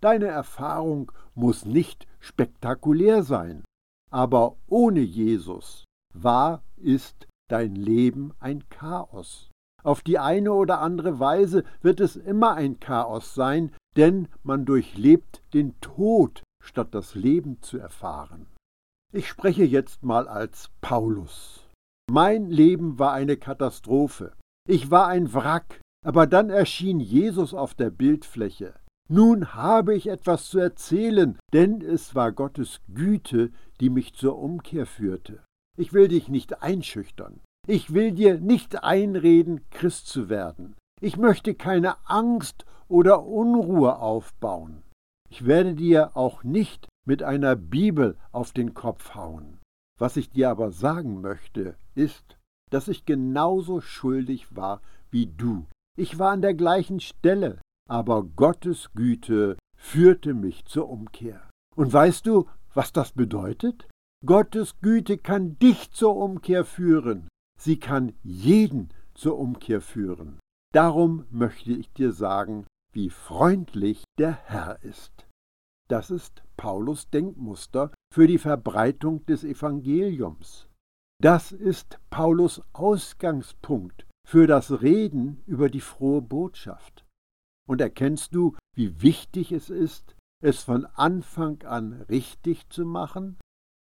Deine 0.00 0.26
Erfahrung 0.26 1.12
muss 1.34 1.64
nicht 1.64 2.08
spektakulär 2.18 3.22
sein, 3.22 3.62
aber 4.10 4.56
ohne 4.66 5.00
Jesus 5.00 5.84
war, 6.12 6.64
ist 6.76 7.28
dein 7.48 7.76
Leben 7.76 8.32
ein 8.40 8.68
Chaos. 8.68 9.49
Auf 9.82 10.02
die 10.02 10.18
eine 10.18 10.52
oder 10.52 10.80
andere 10.80 11.18
Weise 11.18 11.64
wird 11.82 12.00
es 12.00 12.16
immer 12.16 12.54
ein 12.54 12.80
Chaos 12.80 13.34
sein, 13.34 13.72
denn 13.96 14.28
man 14.42 14.64
durchlebt 14.64 15.42
den 15.54 15.80
Tod, 15.80 16.42
statt 16.62 16.88
das 16.92 17.14
Leben 17.14 17.60
zu 17.62 17.78
erfahren. 17.78 18.46
Ich 19.12 19.28
spreche 19.28 19.64
jetzt 19.64 20.04
mal 20.04 20.28
als 20.28 20.70
Paulus. 20.80 21.66
Mein 22.10 22.46
Leben 22.50 22.98
war 22.98 23.12
eine 23.12 23.36
Katastrophe. 23.36 24.32
Ich 24.68 24.90
war 24.90 25.08
ein 25.08 25.32
Wrack, 25.32 25.80
aber 26.04 26.26
dann 26.26 26.50
erschien 26.50 27.00
Jesus 27.00 27.54
auf 27.54 27.74
der 27.74 27.90
Bildfläche. 27.90 28.74
Nun 29.08 29.54
habe 29.54 29.96
ich 29.96 30.06
etwas 30.06 30.48
zu 30.48 30.60
erzählen, 30.60 31.36
denn 31.52 31.80
es 31.80 32.14
war 32.14 32.30
Gottes 32.30 32.80
Güte, 32.94 33.50
die 33.80 33.90
mich 33.90 34.14
zur 34.14 34.38
Umkehr 34.38 34.86
führte. 34.86 35.42
Ich 35.76 35.92
will 35.92 36.06
dich 36.06 36.28
nicht 36.28 36.62
einschüchtern. 36.62 37.40
Ich 37.70 37.94
will 37.94 38.12
dir 38.12 38.40
nicht 38.40 38.82
einreden, 38.82 39.60
Christ 39.70 40.08
zu 40.08 40.28
werden. 40.28 40.74
Ich 41.00 41.16
möchte 41.16 41.54
keine 41.54 41.94
Angst 42.08 42.64
oder 42.88 43.24
Unruhe 43.24 43.98
aufbauen. 43.98 44.82
Ich 45.28 45.46
werde 45.46 45.74
dir 45.74 46.16
auch 46.16 46.42
nicht 46.42 46.88
mit 47.06 47.22
einer 47.22 47.54
Bibel 47.54 48.16
auf 48.32 48.52
den 48.52 48.74
Kopf 48.74 49.14
hauen. 49.14 49.58
Was 49.98 50.16
ich 50.16 50.30
dir 50.30 50.50
aber 50.50 50.72
sagen 50.72 51.20
möchte, 51.20 51.76
ist, 51.94 52.36
dass 52.70 52.88
ich 52.88 53.06
genauso 53.06 53.80
schuldig 53.80 54.56
war 54.56 54.80
wie 55.10 55.26
du 55.26 55.66
ich 56.00 56.18
war 56.18 56.30
an 56.30 56.40
der 56.40 56.54
gleichen 56.54 56.98
Stelle, 57.00 57.60
aber 57.86 58.24
Gottes 58.24 58.90
Güte 58.94 59.58
führte 59.76 60.32
mich 60.32 60.64
zur 60.64 60.88
Umkehr. 60.88 61.46
Und 61.76 61.92
weißt 61.92 62.26
du, 62.26 62.48
was 62.72 62.92
das 62.92 63.12
bedeutet? 63.12 63.86
Gottes 64.24 64.80
Güte 64.80 65.18
kann 65.18 65.58
dich 65.58 65.90
zur 65.90 66.16
Umkehr 66.16 66.64
führen. 66.64 67.28
Sie 67.60 67.78
kann 67.78 68.14
jeden 68.22 68.88
zur 69.12 69.38
Umkehr 69.38 69.82
führen. 69.82 70.40
Darum 70.72 71.26
möchte 71.30 71.72
ich 71.72 71.92
dir 71.92 72.10
sagen, 72.10 72.66
wie 72.94 73.10
freundlich 73.10 74.04
der 74.18 74.32
Herr 74.32 74.82
ist. 74.82 75.26
Das 75.88 76.10
ist 76.10 76.42
Paulus 76.56 77.10
Denkmuster 77.10 77.92
für 78.14 78.26
die 78.26 78.38
Verbreitung 78.38 79.26
des 79.26 79.44
Evangeliums. 79.44 80.68
Das 81.20 81.52
ist 81.52 81.98
Paulus 82.08 82.62
Ausgangspunkt 82.72 84.06
für 84.26 84.46
das 84.46 84.80
Reden 84.80 85.42
über 85.44 85.68
die 85.68 85.82
frohe 85.82 86.22
Botschaft. 86.22 87.04
Und 87.68 87.82
erkennst 87.82 88.34
du, 88.34 88.56
wie 88.74 89.02
wichtig 89.02 89.52
es 89.52 89.68
ist, 89.68 90.16
es 90.42 90.62
von 90.62 90.86
Anfang 90.86 91.62
an 91.64 91.92
richtig 92.08 92.70
zu 92.70 92.86
machen? 92.86 93.36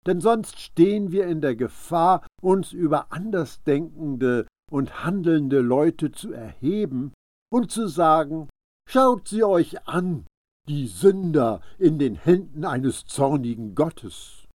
Denn 0.05 0.21
sonst 0.21 0.59
stehen 0.59 1.11
wir 1.11 1.27
in 1.27 1.41
der 1.41 1.55
Gefahr, 1.55 2.25
uns 2.41 2.71
über 2.71 3.11
andersdenkende 3.11 4.47
und 4.71 5.03
handelnde 5.03 5.59
Leute 5.59 6.11
zu 6.11 6.31
erheben 6.31 7.13
und 7.51 7.71
zu 7.71 7.87
sagen, 7.87 8.49
schaut 8.87 9.27
sie 9.27 9.43
euch 9.43 9.87
an, 9.87 10.25
die 10.67 10.87
Sünder 10.87 11.61
in 11.77 11.97
den 11.99 12.15
Händen 12.15 12.63
eines 12.63 13.05
zornigen 13.05 13.75
Gottes. 13.75 14.47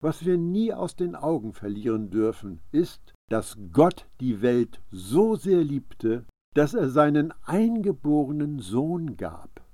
Was 0.00 0.24
wir 0.24 0.38
nie 0.38 0.72
aus 0.72 0.94
den 0.94 1.16
Augen 1.16 1.52
verlieren 1.52 2.10
dürfen, 2.10 2.60
ist, 2.70 3.14
dass 3.28 3.56
Gott 3.72 4.06
die 4.20 4.42
Welt 4.42 4.80
so 4.90 5.34
sehr 5.34 5.64
liebte, 5.64 6.24
dass 6.54 6.74
er 6.74 6.88
seinen 6.88 7.32
eingeborenen 7.44 8.60
Sohn 8.60 9.16
gab. 9.16 9.65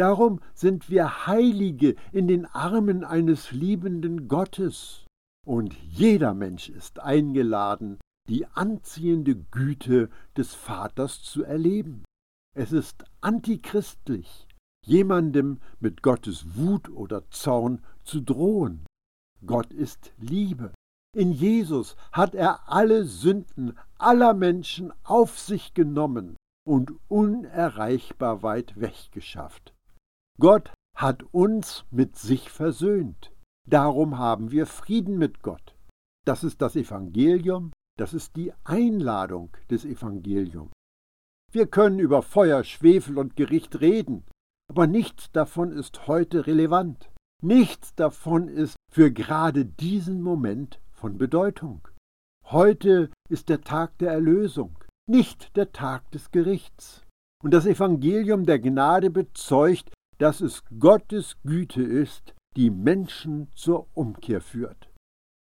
Darum 0.00 0.40
sind 0.54 0.88
wir 0.88 1.26
Heilige 1.26 1.94
in 2.10 2.26
den 2.26 2.46
Armen 2.46 3.04
eines 3.04 3.52
liebenden 3.52 4.28
Gottes, 4.28 5.04
und 5.46 5.74
jeder 5.74 6.32
Mensch 6.32 6.70
ist 6.70 7.00
eingeladen, 7.00 7.98
die 8.26 8.46
anziehende 8.46 9.36
Güte 9.36 10.08
des 10.38 10.54
Vaters 10.54 11.22
zu 11.22 11.44
erleben. 11.44 12.02
Es 12.56 12.72
ist 12.72 13.04
antichristlich, 13.20 14.48
jemandem 14.86 15.60
mit 15.80 16.02
Gottes 16.02 16.56
Wut 16.56 16.88
oder 16.88 17.28
Zorn 17.28 17.84
zu 18.02 18.22
drohen. 18.22 18.86
Gott 19.44 19.70
ist 19.70 20.14
Liebe. 20.16 20.72
In 21.14 21.30
Jesus 21.30 21.94
hat 22.10 22.34
er 22.34 22.72
alle 22.72 23.04
Sünden 23.04 23.78
aller 23.98 24.32
Menschen 24.32 24.94
auf 25.04 25.38
sich 25.38 25.74
genommen 25.74 26.38
und 26.66 26.94
unerreichbar 27.08 28.42
weit 28.42 28.80
weggeschafft. 28.80 29.74
Gott 30.40 30.72
hat 30.96 31.22
uns 31.32 31.84
mit 31.90 32.16
sich 32.16 32.50
versöhnt. 32.50 33.30
Darum 33.68 34.16
haben 34.16 34.50
wir 34.50 34.64
Frieden 34.64 35.18
mit 35.18 35.42
Gott. 35.42 35.76
Das 36.26 36.44
ist 36.44 36.62
das 36.62 36.76
Evangelium, 36.76 37.72
das 37.98 38.14
ist 38.14 38.36
die 38.36 38.52
Einladung 38.64 39.50
des 39.70 39.84
Evangeliums. 39.84 40.72
Wir 41.52 41.66
können 41.66 41.98
über 41.98 42.22
Feuer, 42.22 42.64
Schwefel 42.64 43.18
und 43.18 43.36
Gericht 43.36 43.82
reden, 43.82 44.24
aber 44.70 44.86
nichts 44.86 45.30
davon 45.30 45.72
ist 45.72 46.06
heute 46.06 46.46
relevant. 46.46 47.10
Nichts 47.42 47.94
davon 47.94 48.48
ist 48.48 48.76
für 48.90 49.12
gerade 49.12 49.66
diesen 49.66 50.22
Moment 50.22 50.80
von 50.92 51.18
Bedeutung. 51.18 51.86
Heute 52.46 53.10
ist 53.28 53.50
der 53.50 53.60
Tag 53.60 53.98
der 53.98 54.12
Erlösung, 54.12 54.78
nicht 55.06 55.54
der 55.56 55.72
Tag 55.72 56.10
des 56.12 56.30
Gerichts. 56.30 57.04
Und 57.42 57.52
das 57.52 57.66
Evangelium 57.66 58.46
der 58.46 58.58
Gnade 58.58 59.10
bezeugt, 59.10 59.90
dass 60.20 60.42
es 60.42 60.62
Gottes 60.78 61.38
Güte 61.44 61.82
ist, 61.82 62.34
die 62.54 62.70
Menschen 62.70 63.48
zur 63.54 63.86
Umkehr 63.94 64.42
führt. 64.42 64.90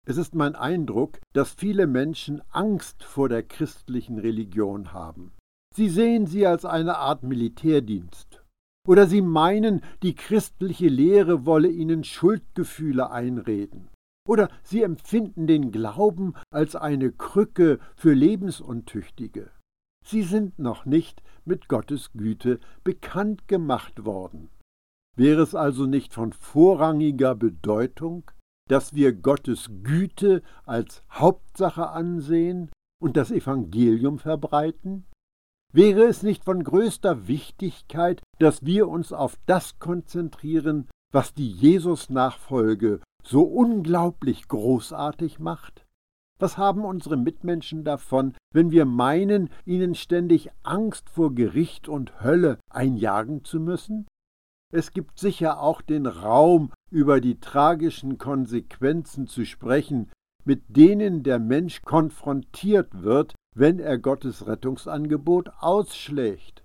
Es 0.07 0.17
ist 0.17 0.35
mein 0.35 0.55
Eindruck, 0.55 1.19
dass 1.33 1.53
viele 1.53 1.87
Menschen 1.87 2.41
Angst 2.51 3.03
vor 3.03 3.27
der 3.27 3.43
christlichen 3.43 4.19
Religion 4.19 4.93
haben. 4.93 5.31
Sie 5.75 5.89
sehen 5.89 6.27
sie 6.27 6.45
als 6.45 6.65
eine 6.65 6.97
Art 6.97 7.23
Militärdienst. 7.23 8.43
Oder 8.87 9.07
sie 9.07 9.21
meinen, 9.21 9.81
die 10.03 10.15
christliche 10.15 10.89
Lehre 10.89 11.45
wolle 11.45 11.69
ihnen 11.69 12.03
Schuldgefühle 12.03 13.11
einreden. 13.11 13.89
Oder 14.27 14.49
sie 14.63 14.83
empfinden 14.83 15.47
den 15.47 15.71
Glauben 15.71 16.33
als 16.51 16.75
eine 16.75 17.11
Krücke 17.11 17.79
für 17.95 18.13
Lebensuntüchtige. 18.13 19.49
Sie 20.05 20.24
sind 20.24 20.60
noch 20.60 20.86
nicht 20.86 21.22
mit 21.46 21.67
Gottes 21.67 22.12
Güte 22.13 22.60
bekannt 22.84 23.48
gemacht 23.48 24.05
worden. 24.05 24.50
Wäre 25.15 25.41
es 25.41 25.55
also 25.55 25.86
nicht 25.86 26.13
von 26.13 26.34
vorrangiger 26.34 27.36
Bedeutung, 27.36 28.29
dass 28.70 28.93
wir 28.93 29.13
Gottes 29.13 29.70
Güte 29.84 30.41
als 30.65 31.03
Hauptsache 31.12 31.89
ansehen 31.89 32.72
und 33.01 33.17
das 33.17 33.31
Evangelium 33.31 34.20
verbreiten? 34.20 35.05
Wäre 35.74 36.03
es 36.03 36.24
nicht 36.24 36.43
von 36.43 36.63
größter 36.63 37.27
Wichtigkeit, 37.27 38.22
dass 38.39 38.65
wir 38.65 38.88
uns 38.88 39.13
auf 39.13 39.38
das 39.46 39.79
konzentrieren, 39.79 40.89
was 41.13 41.34
die 41.34 41.50
Jesus-Nachfolge 41.50 43.01
so 43.24 43.43
unglaublich 43.43 44.48
großartig 44.48 45.39
macht? 45.39 45.80
Was 46.41 46.57
haben 46.57 46.86
unsere 46.86 47.17
Mitmenschen 47.17 47.83
davon, 47.83 48.33
wenn 48.51 48.71
wir 48.71 48.86
meinen, 48.86 49.51
ihnen 49.63 49.93
ständig 49.93 50.50
Angst 50.63 51.07
vor 51.07 51.36
Gericht 51.36 51.88
und 51.88 52.24
Hölle 52.24 52.57
einjagen 52.67 53.45
zu 53.45 53.60
müssen? 53.60 54.07
Es 54.74 54.91
gibt 54.91 55.19
sicher 55.19 55.62
auch 55.62 55.83
den 55.83 56.07
Raum, 56.07 56.74
über 56.89 57.21
die 57.21 57.39
tragischen 57.39 58.17
Konsequenzen 58.17 59.27
zu 59.27 59.45
sprechen, 59.45 60.10
mit 60.43 60.63
denen 60.75 61.21
der 61.21 61.38
Mensch 61.38 61.83
konfrontiert 61.83 63.03
wird, 63.03 63.36
wenn 63.55 63.77
er 63.77 64.00
Gottes 64.00 64.48
Rettungsangebot 64.48 65.51
ausschlägt. 65.60 66.63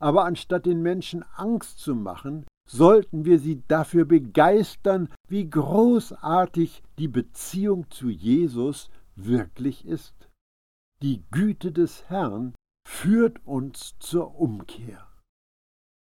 Aber 0.00 0.24
anstatt 0.24 0.66
den 0.66 0.82
Menschen 0.82 1.24
Angst 1.36 1.78
zu 1.78 1.94
machen, 1.94 2.46
sollten 2.68 3.24
wir 3.24 3.38
sie 3.38 3.62
dafür 3.68 4.06
begeistern, 4.06 5.08
wie 5.28 5.48
großartig 5.48 6.82
die 6.98 7.08
Beziehung 7.08 7.88
zu 7.90 8.08
Jesus 8.08 8.90
wirklich 9.16 9.86
ist. 9.86 10.28
Die 11.02 11.24
Güte 11.30 11.72
des 11.72 12.08
Herrn 12.08 12.54
führt 12.86 13.46
uns 13.46 13.96
zur 13.98 14.38
Umkehr. 14.38 15.06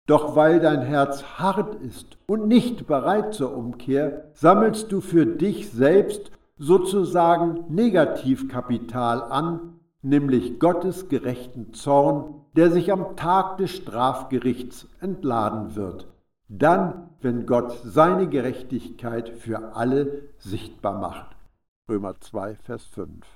Doch 0.07 0.35
weil 0.35 0.59
dein 0.59 0.83
Herz 0.83 1.23
hart 1.39 1.77
ist 1.77 2.19
und 2.27 2.49
nicht 2.49 2.87
bereit 2.87 3.35
zur 3.35 3.57
Umkehr, 3.57 4.31
sammelst 4.35 4.91
du 4.91 5.01
für 5.01 5.27
dich 5.27 5.71
selbst 5.71 6.33
sozusagen 6.59 7.65
Negativkapital 7.69 9.23
an, 9.23 9.81
nämlich 10.03 10.59
Gottes 10.59 11.09
gerechten 11.09 11.73
Zorn, 11.73 12.35
der 12.57 12.71
sich 12.71 12.93
am 12.93 13.17
Tag 13.17 13.59
des 13.59 13.71
Strafgerichts 13.71 14.89
entladen 15.01 15.77
wird, 15.77 16.09
dann, 16.49 17.11
wenn 17.21 17.47
Gott 17.47 17.79
seine 17.85 18.29
Gerechtigkeit 18.29 19.29
für 19.29 19.75
alle 19.75 20.29
sichtbar 20.39 20.99
macht. 20.99 21.37
Römer 21.89 22.21
2, 22.21 22.55
Vers 22.57 22.85
5. 22.87 23.27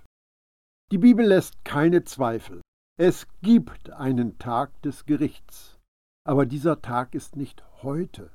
Die 0.93 0.99
Bibel 0.99 1.27
lässt 1.27 1.65
keine 1.65 2.05
Zweifel. 2.05 2.61
Es 2.97 3.27
gibt 3.43 3.91
einen 3.91 4.39
Tag 4.39 4.81
des 4.83 5.05
Gerichts. 5.05 5.79
Aber 6.25 6.47
dieser 6.47 6.81
Tag 6.81 7.15
ist 7.15 7.37
nicht 7.37 7.65
heute. 7.83 8.31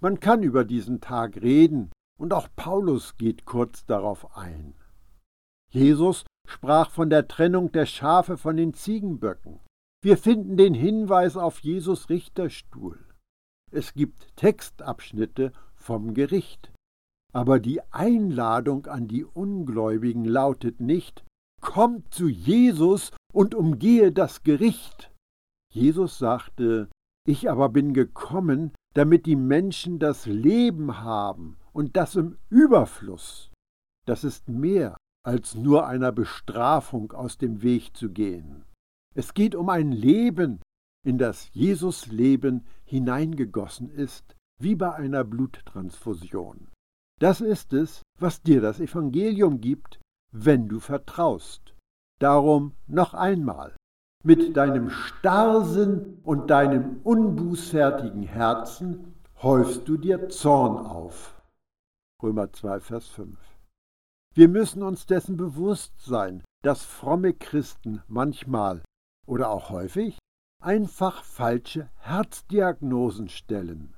Man 0.00 0.20
kann 0.20 0.42
über 0.42 0.64
diesen 0.64 1.00
Tag 1.00 1.36
reden, 1.36 1.92
und 2.18 2.32
auch 2.32 2.48
Paulus 2.56 3.16
geht 3.16 3.44
kurz 3.44 3.84
darauf 3.84 4.36
ein. 4.36 4.74
Jesus 5.70 6.24
sprach 6.48 6.90
von 6.90 7.10
der 7.10 7.28
Trennung 7.28 7.72
der 7.72 7.86
Schafe 7.86 8.36
von 8.36 8.56
den 8.56 8.74
Ziegenböcken. 8.74 9.60
Wir 10.02 10.16
finden 10.16 10.56
den 10.56 10.74
Hinweis 10.74 11.36
auf 11.36 11.60
Jesus 11.60 12.08
Richterstuhl. 12.08 12.98
Es 13.70 13.94
gibt 13.94 14.34
Textabschnitte 14.36 15.52
vom 15.74 16.14
Gericht. 16.14 16.71
Aber 17.32 17.60
die 17.60 17.80
Einladung 17.92 18.86
an 18.86 19.08
die 19.08 19.24
Ungläubigen 19.24 20.24
lautet 20.24 20.80
nicht, 20.80 21.24
Kommt 21.60 22.12
zu 22.12 22.28
Jesus 22.28 23.12
und 23.32 23.54
umgehe 23.54 24.12
das 24.12 24.42
Gericht. 24.42 25.12
Jesus 25.72 26.18
sagte, 26.18 26.88
Ich 27.26 27.48
aber 27.48 27.68
bin 27.68 27.94
gekommen, 27.94 28.72
damit 28.94 29.26
die 29.26 29.36
Menschen 29.36 29.98
das 29.98 30.26
Leben 30.26 31.00
haben 31.00 31.56
und 31.72 31.96
das 31.96 32.16
im 32.16 32.36
Überfluss. 32.50 33.50
Das 34.06 34.24
ist 34.24 34.48
mehr 34.48 34.96
als 35.24 35.54
nur 35.54 35.86
einer 35.86 36.10
Bestrafung 36.10 37.12
aus 37.12 37.38
dem 37.38 37.62
Weg 37.62 37.96
zu 37.96 38.10
gehen. 38.10 38.64
Es 39.14 39.34
geht 39.34 39.54
um 39.54 39.68
ein 39.68 39.92
Leben, 39.92 40.60
in 41.06 41.16
das 41.16 41.48
Jesus 41.52 42.06
Leben 42.08 42.66
hineingegossen 42.84 43.88
ist, 43.88 44.34
wie 44.60 44.74
bei 44.74 44.92
einer 44.94 45.24
Bluttransfusion. 45.24 46.71
Das 47.22 47.40
ist 47.40 47.72
es, 47.72 48.02
was 48.18 48.42
dir 48.42 48.60
das 48.60 48.80
Evangelium 48.80 49.60
gibt, 49.60 50.00
wenn 50.32 50.66
du 50.68 50.80
vertraust. 50.80 51.72
Darum 52.18 52.74
noch 52.88 53.14
einmal, 53.14 53.76
mit 54.24 54.56
deinem 54.56 54.90
Starrsinn 54.90 56.18
und 56.24 56.50
deinem 56.50 57.00
unbußfertigen 57.04 58.24
Herzen 58.24 59.14
häufst 59.40 59.86
du 59.86 59.98
dir 59.98 60.30
Zorn 60.30 60.84
auf. 60.84 61.40
Römer 62.20 62.52
2, 62.52 62.80
Vers 62.80 63.06
5. 63.06 63.38
Wir 64.34 64.48
müssen 64.48 64.82
uns 64.82 65.06
dessen 65.06 65.36
bewusst 65.36 65.92
sein, 66.00 66.42
dass 66.64 66.82
fromme 66.82 67.34
Christen 67.34 68.02
manchmal 68.08 68.82
oder 69.28 69.50
auch 69.50 69.70
häufig 69.70 70.18
einfach 70.60 71.22
falsche 71.22 71.88
Herzdiagnosen 71.98 73.28
stellen. 73.28 73.94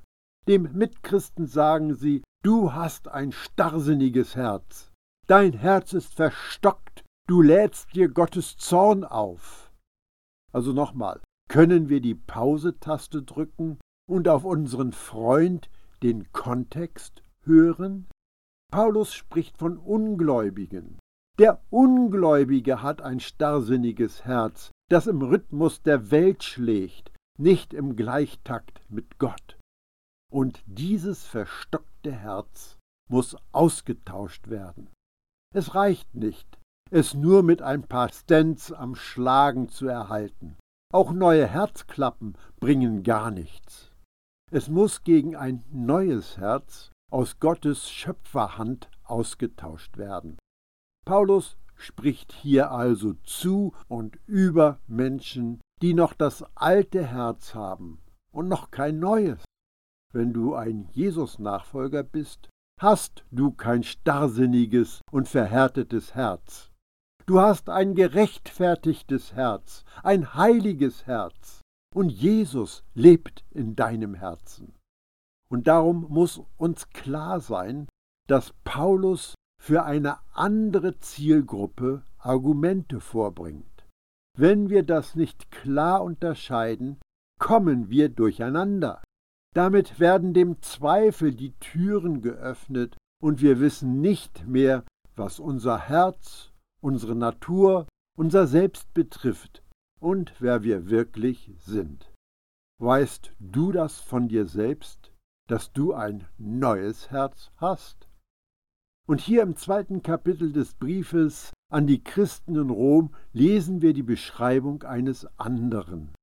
Dem 0.47 0.73
Mitchristen 0.73 1.47
sagen 1.47 1.95
sie, 1.95 2.21
du 2.45 2.73
hast 2.73 3.07
ein 3.07 3.31
starrsinniges 3.31 4.35
Herz, 4.35 4.91
dein 5.25 5.53
Herz 5.53 5.93
ist 5.93 6.13
verstockt, 6.13 7.03
du 7.27 7.41
lädst 7.41 7.95
dir 7.95 8.07
Gottes 8.07 8.55
Zorn 8.57 9.03
auf. 9.03 9.71
Also 10.53 10.71
nochmal, 10.71 11.21
können 11.49 11.89
wir 11.89 12.01
die 12.01 12.13
Pause-Taste 12.13 13.23
drücken 13.23 13.79
und 14.07 14.27
auf 14.27 14.45
unseren 14.45 14.91
Freund 14.91 15.71
den 16.03 16.31
Kontext 16.33 17.23
hören? 17.45 18.07
Paulus 18.71 19.15
spricht 19.15 19.57
von 19.57 19.79
Ungläubigen. 19.79 20.99
Der 21.39 21.63
Ungläubige 21.71 22.83
hat 22.83 23.01
ein 23.01 23.19
starrsinniges 23.19 24.23
Herz, 24.23 24.69
das 24.91 25.07
im 25.07 25.23
Rhythmus 25.23 25.81
der 25.81 26.11
Welt 26.11 26.43
schlägt, 26.43 27.11
nicht 27.39 27.73
im 27.73 27.95
Gleichtakt 27.95 28.81
mit 28.87 29.17
Gott. 29.17 29.57
Und 30.31 30.63
dieses 30.67 31.25
verstockte 32.05 32.11
Herz 32.11 32.77
muss 33.09 33.35
ausgetauscht 33.51 34.49
werden. 34.49 34.89
Es 35.53 35.75
reicht 35.75 36.13
nicht, 36.15 36.47
es 36.91 37.13
nur 37.13 37.43
mit 37.43 37.61
ein 37.61 37.83
paar 37.83 38.09
Stents 38.09 38.71
am 38.71 38.95
Schlagen 38.95 39.69
zu 39.69 39.87
erhalten. 39.87 40.55
Auch 40.93 41.11
neue 41.11 41.47
Herzklappen 41.47 42.37
bringen 42.59 43.03
gar 43.03 43.31
nichts. 43.31 43.91
Es 44.51 44.69
muss 44.69 45.03
gegen 45.03 45.35
ein 45.35 45.63
neues 45.71 46.37
Herz 46.37 46.91
aus 47.11 47.39
Gottes 47.39 47.89
Schöpferhand 47.89 48.89
ausgetauscht 49.03 49.97
werden. 49.97 50.37
Paulus 51.05 51.57
spricht 51.75 52.31
hier 52.31 52.71
also 52.71 53.13
zu 53.23 53.73
und 53.87 54.17
über 54.27 54.79
Menschen, 54.87 55.59
die 55.81 55.93
noch 55.93 56.13
das 56.13 56.43
alte 56.55 57.05
Herz 57.05 57.53
haben 57.53 57.99
und 58.31 58.47
noch 58.47 58.71
kein 58.71 58.99
neues. 58.99 59.44
Wenn 60.15 60.31
du 60.31 60.55
ein 60.55 60.87
Jesus-Nachfolger 60.93 62.01
bist, 62.01 62.47
hast 62.79 63.25
du 63.31 63.51
kein 63.51 63.83
starrsinniges 63.83 65.01
und 65.11 65.27
verhärtetes 65.27 66.15
Herz. 66.15 66.71
Du 67.25 67.41
hast 67.41 67.69
ein 67.69 67.95
gerechtfertigtes 67.95 69.33
Herz, 69.33 69.83
ein 70.03 70.33
heiliges 70.33 71.05
Herz, 71.05 71.59
und 71.93 72.07
Jesus 72.07 72.85
lebt 72.93 73.43
in 73.51 73.75
deinem 73.75 74.13
Herzen. 74.13 74.73
Und 75.49 75.67
darum 75.67 76.05
muss 76.07 76.41
uns 76.55 76.87
klar 76.91 77.41
sein, 77.41 77.89
dass 78.25 78.53
Paulus 78.63 79.35
für 79.61 79.83
eine 79.83 80.19
andere 80.31 80.97
Zielgruppe 80.97 82.03
Argumente 82.19 83.01
vorbringt. 83.01 83.85
Wenn 84.37 84.69
wir 84.69 84.83
das 84.83 85.15
nicht 85.15 85.51
klar 85.51 86.01
unterscheiden, 86.01 87.01
kommen 87.37 87.89
wir 87.89 88.07
durcheinander. 88.07 89.01
Damit 89.55 90.01
werden 90.01 90.33
dem 90.33 90.61
Zweifel 90.61 91.33
die 91.33 91.53
Türen 91.59 92.21
geöffnet 92.21 92.97
und 93.21 93.41
wir 93.41 93.61
wissen 93.61 94.01
nicht 94.01 94.45
mehr, 94.45 94.83
was 95.15 95.39
unser 95.39 95.79
Herz, 95.87 96.51
unsere 96.81 97.15
Natur, 97.15 97.87
unser 98.17 98.47
Selbst 98.47 98.93
betrifft 98.93 99.63
und 100.01 100.33
wer 100.39 100.63
wir 100.63 100.89
wirklich 100.89 101.53
sind. 101.57 102.11
Weißt 102.81 103.31
du 103.39 103.71
das 103.71 104.01
von 104.01 104.27
dir 104.27 104.45
selbst, 104.45 105.13
dass 105.47 105.71
du 105.71 105.93
ein 105.93 106.25
neues 106.37 107.09
Herz 107.11 107.51
hast? 107.55 108.09
Und 109.07 109.21
hier 109.21 109.43
im 109.43 109.55
zweiten 109.55 110.01
Kapitel 110.01 110.51
des 110.51 110.73
Briefes 110.73 111.53
an 111.71 111.87
die 111.87 112.03
Christen 112.03 112.55
in 112.55 112.69
Rom 112.69 113.13
lesen 113.31 113.81
wir 113.81 113.93
die 113.93 114.03
Beschreibung 114.03 114.83
eines 114.83 115.27
anderen. 115.37 116.14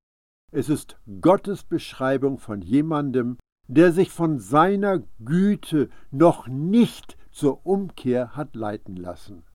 Es 0.55 0.69
ist 0.69 0.97
Gottes 1.19 1.63
Beschreibung 1.63 2.37
von 2.37 2.61
jemandem, 2.61 3.39
der 3.67 3.91
sich 3.91 4.11
von 4.11 4.37
seiner 4.37 5.01
Güte 5.17 5.89
noch 6.11 6.47
nicht 6.47 7.17
zur 7.31 7.65
Umkehr 7.65 8.35
hat 8.35 8.55
leiten 8.55 8.95
lassen. 8.95 9.47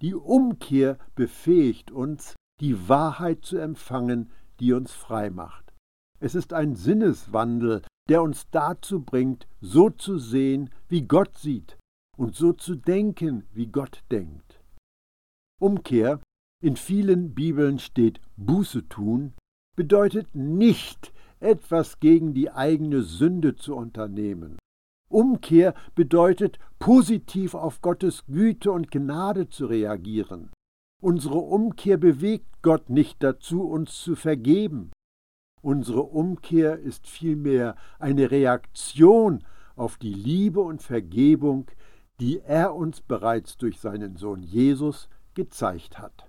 Die 0.00 0.14
Umkehr 0.14 0.96
befähigt 1.14 1.90
uns, 1.90 2.34
die 2.60 2.88
Wahrheit 2.88 3.44
zu 3.44 3.58
empfangen, 3.58 4.30
die 4.58 4.72
uns 4.72 4.92
frei 4.92 5.28
macht. 5.28 5.74
Es 6.18 6.34
ist 6.34 6.54
ein 6.54 6.76
Sinneswandel, 6.76 7.82
der 8.08 8.22
uns 8.22 8.48
dazu 8.50 9.02
bringt, 9.02 9.46
so 9.60 9.90
zu 9.90 10.18
sehen, 10.18 10.70
wie 10.88 11.02
Gott 11.02 11.36
sieht, 11.36 11.76
und 12.16 12.34
so 12.34 12.54
zu 12.54 12.74
denken, 12.74 13.46
wie 13.52 13.66
Gott 13.66 14.02
denkt. 14.10 14.62
Umkehr, 15.60 16.20
in 16.62 16.76
vielen 16.76 17.34
Bibeln 17.34 17.78
steht 17.78 18.20
Buße 18.36 18.88
tun, 18.88 19.34
bedeutet 19.78 20.34
nicht, 20.34 21.12
etwas 21.38 22.00
gegen 22.00 22.34
die 22.34 22.50
eigene 22.50 23.02
Sünde 23.02 23.54
zu 23.54 23.76
unternehmen. 23.76 24.58
Umkehr 25.08 25.72
bedeutet, 25.94 26.58
positiv 26.80 27.54
auf 27.54 27.80
Gottes 27.80 28.26
Güte 28.26 28.72
und 28.72 28.90
Gnade 28.90 29.48
zu 29.48 29.66
reagieren. 29.66 30.50
Unsere 31.00 31.38
Umkehr 31.38 31.96
bewegt 31.96 32.60
Gott 32.60 32.90
nicht 32.90 33.22
dazu, 33.22 33.62
uns 33.62 34.02
zu 34.02 34.16
vergeben. 34.16 34.90
Unsere 35.62 36.02
Umkehr 36.02 36.76
ist 36.80 37.06
vielmehr 37.06 37.76
eine 38.00 38.32
Reaktion 38.32 39.44
auf 39.76 39.96
die 39.96 40.12
Liebe 40.12 40.60
und 40.60 40.82
Vergebung, 40.82 41.70
die 42.18 42.40
er 42.40 42.74
uns 42.74 43.00
bereits 43.00 43.56
durch 43.58 43.78
seinen 43.78 44.16
Sohn 44.16 44.42
Jesus 44.42 45.08
gezeigt 45.34 46.00
hat. 46.00 46.27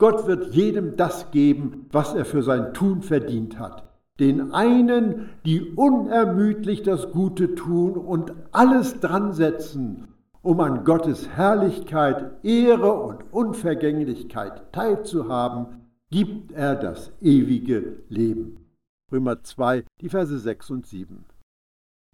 Gott 0.00 0.26
wird 0.26 0.54
jedem 0.54 0.96
das 0.96 1.30
geben, 1.30 1.86
was 1.92 2.14
er 2.14 2.24
für 2.24 2.42
sein 2.42 2.72
Tun 2.72 3.02
verdient 3.02 3.58
hat. 3.58 3.84
Den 4.18 4.52
einen, 4.52 5.28
die 5.44 5.60
unermüdlich 5.60 6.82
das 6.82 7.12
Gute 7.12 7.54
tun 7.54 7.92
und 7.92 8.32
alles 8.50 8.98
dran 9.00 9.34
setzen, 9.34 10.08
um 10.40 10.58
an 10.60 10.84
Gottes 10.84 11.28
Herrlichkeit, 11.28 12.42
Ehre 12.42 12.94
und 12.94 13.30
Unvergänglichkeit 13.30 14.72
teilzuhaben, 14.72 15.66
gibt 16.10 16.52
er 16.52 16.76
das 16.76 17.12
ewige 17.20 18.02
Leben. 18.08 18.70
Römer 19.12 19.42
2, 19.42 19.84
die 20.00 20.08
Verse 20.08 20.38
6 20.38 20.70
und 20.70 20.86
7. 20.86 21.26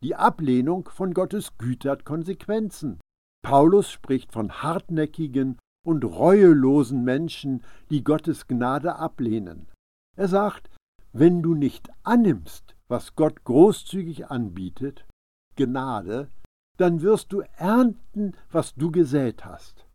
Die 0.03 0.16
Ablehnung 0.16 0.88
von 0.92 1.14
Gottes 1.14 1.57
Güte 1.57 1.90
hat 1.90 2.05
Konsequenzen. 2.05 2.99
Paulus 3.42 3.92
spricht 3.92 4.33
von 4.33 4.51
hartnäckigen 4.51 5.59
und 5.87 6.05
reuelosen 6.05 7.05
Menschen, 7.05 7.62
die 7.90 8.03
Gottes 8.03 8.49
Gnade 8.49 8.96
ablehnen. 8.96 9.68
Er 10.16 10.27
sagt, 10.27 10.68
wenn 11.12 11.42
du 11.42 11.55
nicht 11.55 11.88
annimmst, 12.03 12.75
was 12.88 13.14
Gott 13.14 13.44
großzügig 13.44 14.27
anbietet, 14.27 15.07
Gnade, 15.55 16.29
dann 16.77 17.03
wirst 17.03 17.33
du 17.33 17.42
ernten, 17.57 18.35
was 18.51 18.75
du 18.75 18.90
gesät 18.90 19.44
hast. 19.44 19.87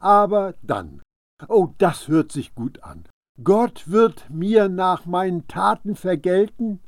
Aber 0.00 0.54
dann, 0.62 1.02
oh, 1.48 1.68
das 1.78 2.08
hört 2.08 2.32
sich 2.32 2.54
gut 2.54 2.82
an. 2.82 3.04
Gott 3.42 3.88
wird 3.90 4.28
mir 4.28 4.68
nach 4.68 5.06
meinen 5.06 5.46
Taten 5.46 5.94
vergelten? 5.94 6.80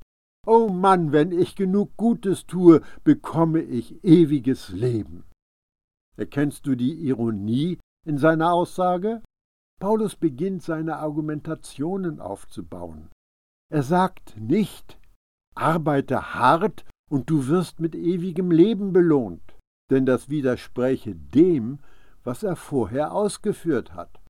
Oh 0.44 0.68
Mann, 0.68 1.12
wenn 1.12 1.30
ich 1.30 1.54
genug 1.54 1.96
Gutes 1.96 2.46
tue, 2.46 2.82
bekomme 3.04 3.60
ich 3.60 4.02
ewiges 4.04 4.70
Leben. 4.70 5.24
Erkennst 6.16 6.66
du 6.66 6.74
die 6.74 6.92
Ironie 7.06 7.78
in 8.06 8.18
seiner 8.18 8.52
Aussage? 8.52 9.22
Paulus 9.80 10.16
beginnt 10.16 10.62
seine 10.62 10.98
Argumentationen 10.98 12.20
aufzubauen. 12.20 13.10
Er 13.70 13.82
sagt 13.82 14.36
nicht, 14.36 14.98
arbeite 15.54 16.34
hart 16.34 16.84
und 17.10 17.30
du 17.30 17.48
wirst 17.48 17.80
mit 17.80 17.94
ewigem 17.94 18.50
Leben 18.50 18.92
belohnt, 18.92 19.56
denn 19.90 20.06
das 20.06 20.28
widerspräche 20.28 21.14
dem, 21.14 21.80
was 22.24 22.42
er 22.42 22.56
vorher 22.56 23.12
ausgeführt 23.12 23.94
hat. 23.94 24.20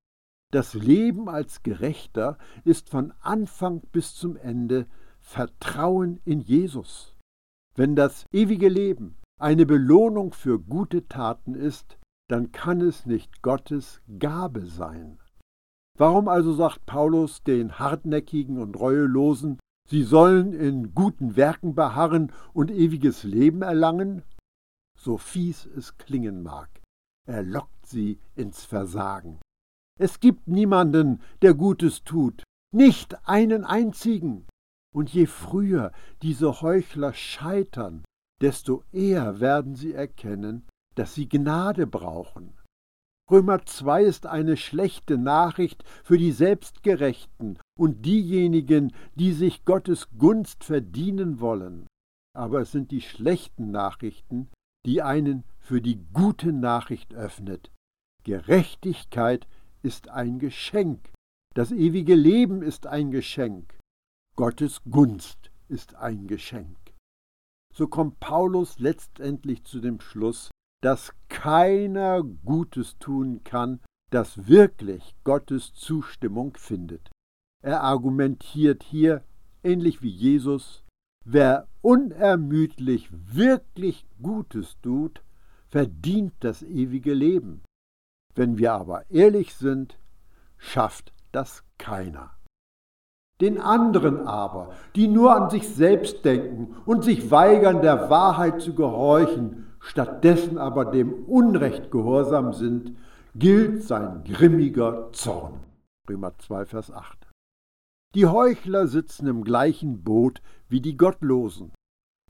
Das 0.52 0.74
Leben 0.74 1.28
als 1.28 1.62
Gerechter 1.62 2.38
ist 2.64 2.90
von 2.90 3.12
Anfang 3.20 3.80
bis 3.92 4.14
zum 4.14 4.37
Ende 4.37 4.87
Vertrauen 5.20 6.20
in 6.24 6.40
Jesus. 6.40 7.14
Wenn 7.74 7.96
das 7.96 8.26
ewige 8.32 8.68
Leben 8.68 9.16
eine 9.40 9.64
Belohnung 9.64 10.32
für 10.32 10.58
gute 10.58 11.08
Taten 11.08 11.54
ist, 11.54 11.98
dann 12.33 12.51
kann 12.51 12.81
es 12.81 13.05
nicht 13.05 13.42
Gottes 13.42 14.01
Gabe 14.18 14.64
sein. 14.64 15.18
Warum 15.99 16.29
also 16.29 16.55
sagt 16.55 16.87
Paulus 16.87 17.42
den 17.42 17.79
Hartnäckigen 17.79 18.57
und 18.57 18.81
Reuelosen, 18.81 19.61
sie 19.87 20.03
sollen 20.03 20.55
in 20.55 20.95
guten 20.95 21.37
Werken 21.37 21.75
beharren 21.75 22.33
und 22.55 22.71
ewiges 22.71 23.23
Leben 23.23 23.61
erlangen? 23.61 24.23
So 24.99 25.18
fies 25.18 25.66
es 25.66 25.99
klingen 25.99 26.42
mag, 26.42 26.71
er 27.29 27.42
lockt 27.42 27.87
sie 27.87 28.18
ins 28.35 28.64
Versagen. 28.64 29.38
Es 30.01 30.18
gibt 30.18 30.49
niemanden, 30.49 31.21
der 31.42 31.53
Gutes 31.53 32.03
tut, 32.03 32.45
nicht 32.75 33.29
einen 33.29 33.66
einzigen. 33.66 34.47
Und 34.95 35.12
je 35.12 35.27
früher 35.27 35.92
diese 36.23 36.62
Heuchler 36.62 37.12
scheitern, 37.12 38.05
desto 38.40 38.85
eher 38.90 39.40
werden 39.40 39.75
sie 39.75 39.92
erkennen, 39.92 40.66
dass 40.94 41.14
sie 41.14 41.28
Gnade 41.28 41.87
brauchen. 41.87 42.55
Römer 43.31 43.64
2 43.64 44.05
ist 44.05 44.26
eine 44.26 44.57
schlechte 44.57 45.16
Nachricht 45.16 45.85
für 46.05 46.18
die 46.18 46.33
Selbstgerechten 46.33 47.59
und 47.78 48.05
diejenigen, 48.05 48.92
die 49.14 49.33
sich 49.33 49.64
Gottes 49.64 50.09
Gunst 50.18 50.64
verdienen 50.64 51.40
wollen. 51.40 51.87
Aber 52.35 52.61
es 52.61 52.72
sind 52.72 52.90
die 52.90 53.00
schlechten 53.00 53.70
Nachrichten, 53.70 54.50
die 54.85 55.02
einen 55.02 55.44
für 55.59 55.81
die 55.81 56.05
gute 56.12 56.52
Nachricht 56.52 57.14
öffnet. 57.14 57.70
Gerechtigkeit 58.24 59.46
ist 59.83 60.09
ein 60.09 60.38
Geschenk. 60.38 61.11
Das 61.55 61.72
ewige 61.72 62.14
Leben 62.14 62.62
ist 62.62 62.87
ein 62.87 63.11
Geschenk. 63.11 63.78
Gottes 64.37 64.83
Gunst 64.90 65.50
ist 65.68 65.94
ein 65.94 66.26
Geschenk. 66.26 66.78
So 67.74 67.88
kommt 67.88 68.20
Paulus 68.20 68.78
letztendlich 68.78 69.64
zu 69.64 69.81
dem 69.81 70.00
Schluss, 70.00 70.50
dass 70.83 71.14
keiner 71.29 72.23
Gutes 72.23 72.99
tun 72.99 73.40
kann, 73.45 73.81
das 74.11 74.47
wirklich 74.47 75.14
Gottes 75.25 75.73
Zustimmung 75.73 76.55
findet. 76.57 77.11
Er 77.62 77.83
argumentiert 77.83 78.83
hier, 78.83 79.23
ähnlich 79.62 80.03
wie 80.03 80.11
Jesus, 80.11 80.83
wer 81.25 81.68
unermüdlich 81.81 83.09
wirklich 83.11 84.05
Gutes 84.21 84.77
tut, 84.83 85.23
verdient 85.68 86.35
das 86.40 86.62
ewige 86.62 87.14
Leben. 87.14 87.62
Wenn 88.35 88.59
wir 88.59 88.75
aber 88.75 89.09
ehrlich 89.11 89.55
sind, 89.55 89.97
schafft 90.59 91.12
das 91.31 91.64
keiner. 91.79 92.33
Den 93.40 93.61
anderen 93.61 94.27
aber, 94.27 94.73
die 94.95 95.09
nur 95.09 95.35
an 95.35 95.49
sich 95.49 95.68
selbst 95.68 96.25
denken 96.25 96.77
und 96.85 97.05
sich 97.05 97.31
weigern, 97.31 97.83
der 97.83 98.11
Wahrheit 98.11 98.61
zu 98.61 98.75
gehorchen, 98.75 99.71
stattdessen 99.83 100.59
aber 100.59 100.87
dem 100.87 101.25
Unrecht 101.25 101.90
gehorsam 101.90 102.53
sind, 102.53 102.97
gilt 103.35 103.83
sein 103.83 104.25
grimmiger 104.25 105.12
Zorn. 105.12 105.61
Römer 106.09 106.38
2, 106.38 106.66
Vers 106.66 106.90
8. 106.90 107.29
Die 108.14 108.27
Heuchler 108.27 108.87
sitzen 108.87 109.27
im 109.27 109.42
gleichen 109.42 110.03
Boot 110.03 110.40
wie 110.68 110.81
die 110.81 110.97
Gottlosen, 110.97 111.73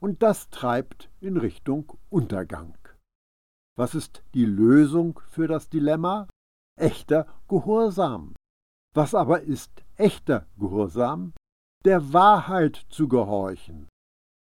und 0.01 0.23
das 0.23 0.49
treibt 0.49 1.09
in 1.21 1.37
Richtung 1.37 1.93
Untergang. 2.09 2.77
Was 3.77 3.95
ist 3.95 4.23
die 4.33 4.45
Lösung 4.45 5.19
für 5.29 5.47
das 5.47 5.69
Dilemma? 5.69 6.27
Echter 6.79 7.27
Gehorsam. 7.47 8.35
Was 8.95 9.13
aber 9.15 9.41
ist 9.41 9.83
echter 9.95 10.47
Gehorsam? 10.57 11.33
Der 11.85 12.13
Wahrheit 12.13 12.75
zu 12.89 13.07
gehorchen. 13.07 13.87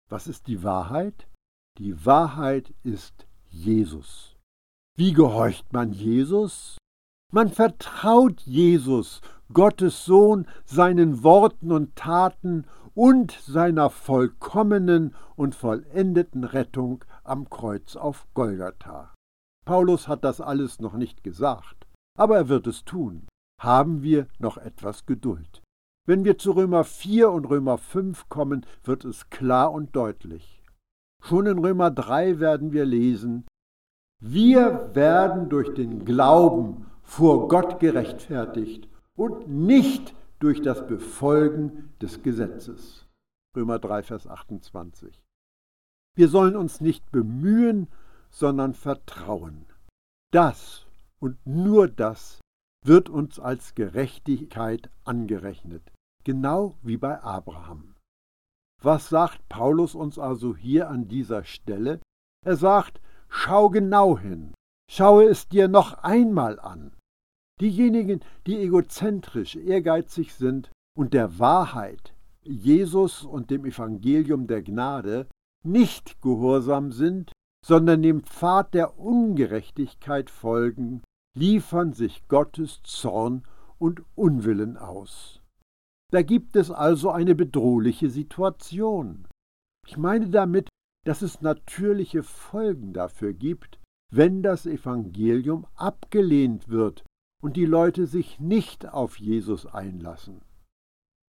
Was 0.09 0.27
ist 0.27 0.47
die 0.47 0.62
Wahrheit? 0.62 1.29
Die 1.78 2.04
Wahrheit 2.04 2.74
ist 2.82 3.26
Jesus. 3.48 4.37
Wie 4.94 5.14
gehorcht 5.14 5.72
man 5.72 5.92
Jesus? 5.92 6.76
Man 7.32 7.48
vertraut 7.48 8.42
Jesus, 8.42 9.22
Gottes 9.54 10.04
Sohn, 10.04 10.46
seinen 10.66 11.22
Worten 11.22 11.72
und 11.72 11.96
Taten 11.96 12.66
und 12.94 13.32
seiner 13.32 13.88
vollkommenen 13.88 15.14
und 15.35 15.54
vollendeten 15.54 16.44
Rettung 16.44 17.06
am 17.24 17.48
Kreuz 17.48 17.96
auf 17.96 18.26
Golgatha. 18.35 19.14
Paulus 19.64 20.08
hat 20.08 20.24
das 20.24 20.42
alles 20.42 20.78
noch 20.78 20.92
nicht 20.92 21.24
gesagt, 21.24 21.87
aber 22.18 22.37
er 22.37 22.48
wird 22.50 22.66
es 22.66 22.85
tun. 22.85 23.26
Haben 23.58 24.02
wir 24.02 24.26
noch 24.38 24.58
etwas 24.58 25.06
Geduld. 25.06 25.62
Wenn 26.06 26.24
wir 26.24 26.37
zu 26.37 26.50
Römer 26.50 26.85
4 26.85 27.30
und 27.30 27.46
Römer 27.46 27.78
5 27.78 28.28
kommen, 28.28 28.66
wird 28.85 29.06
es 29.06 29.30
klar 29.30 29.72
und 29.72 29.96
deutlich. 29.96 30.62
Schon 31.24 31.46
in 31.46 31.58
Römer 31.58 31.90
3 31.90 32.40
werden 32.40 32.72
wir 32.72 32.85
lesen, 32.85 33.46
wir 34.20 34.94
werden 34.94 35.48
durch 35.48 35.72
den 35.72 36.04
Glauben 36.04 36.87
vor 37.02 37.46
Gott 37.48 37.78
gerechtfertigt 37.78 38.88
und 39.16 39.48
nicht 39.48 40.14
durch 40.40 40.62
das 40.62 40.87
Befolgen 40.87 41.94
des 42.00 42.22
Gesetzes. 42.22 43.06
Römer 43.56 43.78
3, 43.78 44.02
Vers 44.02 44.26
28. 44.26 45.22
Wir 46.16 46.28
sollen 46.28 46.56
uns 46.56 46.80
nicht 46.80 47.11
bemühen, 47.12 47.88
sondern 48.30 48.74
vertrauen. 48.74 49.66
Das 50.32 50.87
und 51.20 51.38
nur 51.46 51.87
das 51.87 52.40
wird 52.85 53.08
uns 53.08 53.38
als 53.38 53.76
Gerechtigkeit 53.76 54.90
angerechnet, 55.04 55.92
genau 56.24 56.76
wie 56.82 56.96
bei 56.96 57.22
Abraham. 57.22 57.91
Was 58.83 59.09
sagt 59.09 59.49
Paulus 59.49 59.95
uns 59.95 60.18
also 60.18 60.57
hier 60.57 60.88
an 60.88 61.07
dieser 61.07 61.45
Stelle? 61.45 62.01
Er 62.45 62.57
sagt, 62.57 63.01
schau 63.29 63.71
genau 63.71 64.18
hin, 64.18 64.55
schaue 64.90 65.25
es 65.25 65.49
dir 65.49 65.68
noch 65.68 66.03
einmal 66.03 66.59
an. 66.59 66.92
Diejenigen, 67.61 68.21
die 68.47 68.57
egozentrisch, 68.57 69.55
ehrgeizig 69.55 70.35
sind 70.35 70.73
und 70.99 71.14
der 71.14 71.38
Wahrheit, 71.38 72.12
Jesus 72.42 73.25
und 73.25 73.51
dem 73.51 73.64
Evangelium 73.64 74.49
der 74.49 74.62
Gnade 74.62 75.29
nicht 75.64 76.21
gehorsam 76.21 76.90
sind, 76.90 77.31
sondern 77.64 78.03
dem 78.03 78.25
Pfad 78.25 78.75
der 78.75 78.99
Ungerechtigkeit 78.99 80.29
folgen, 80.29 81.03
liefern 81.38 81.92
sich 81.92 82.27
Gottes 82.27 82.83
Zorn 82.83 83.45
und 83.79 84.03
Unwillen 84.16 84.77
aus. 84.77 85.41
Da 86.12 86.22
gibt 86.22 86.57
es 86.57 86.70
also 86.70 87.11
eine 87.11 87.35
bedrohliche 87.35 88.11
Situation. 88.11 89.27
Ich 89.87 89.96
meine 89.96 90.29
damit, 90.29 90.68
dass 91.07 91.22
es 91.22 91.40
natürliche 91.40 92.22
Folgen 92.22 92.92
dafür 92.92 93.33
gibt, 93.33 93.81
wenn 94.12 94.42
das 94.42 94.66
Evangelium 94.66 95.66
abgelehnt 95.75 96.68
wird 96.68 97.05
und 97.42 97.57
die 97.57 97.64
Leute 97.64 98.07
sich 98.07 98.38
nicht 98.38 98.87
auf 98.87 99.18
Jesus 99.18 99.64
einlassen. 99.66 100.42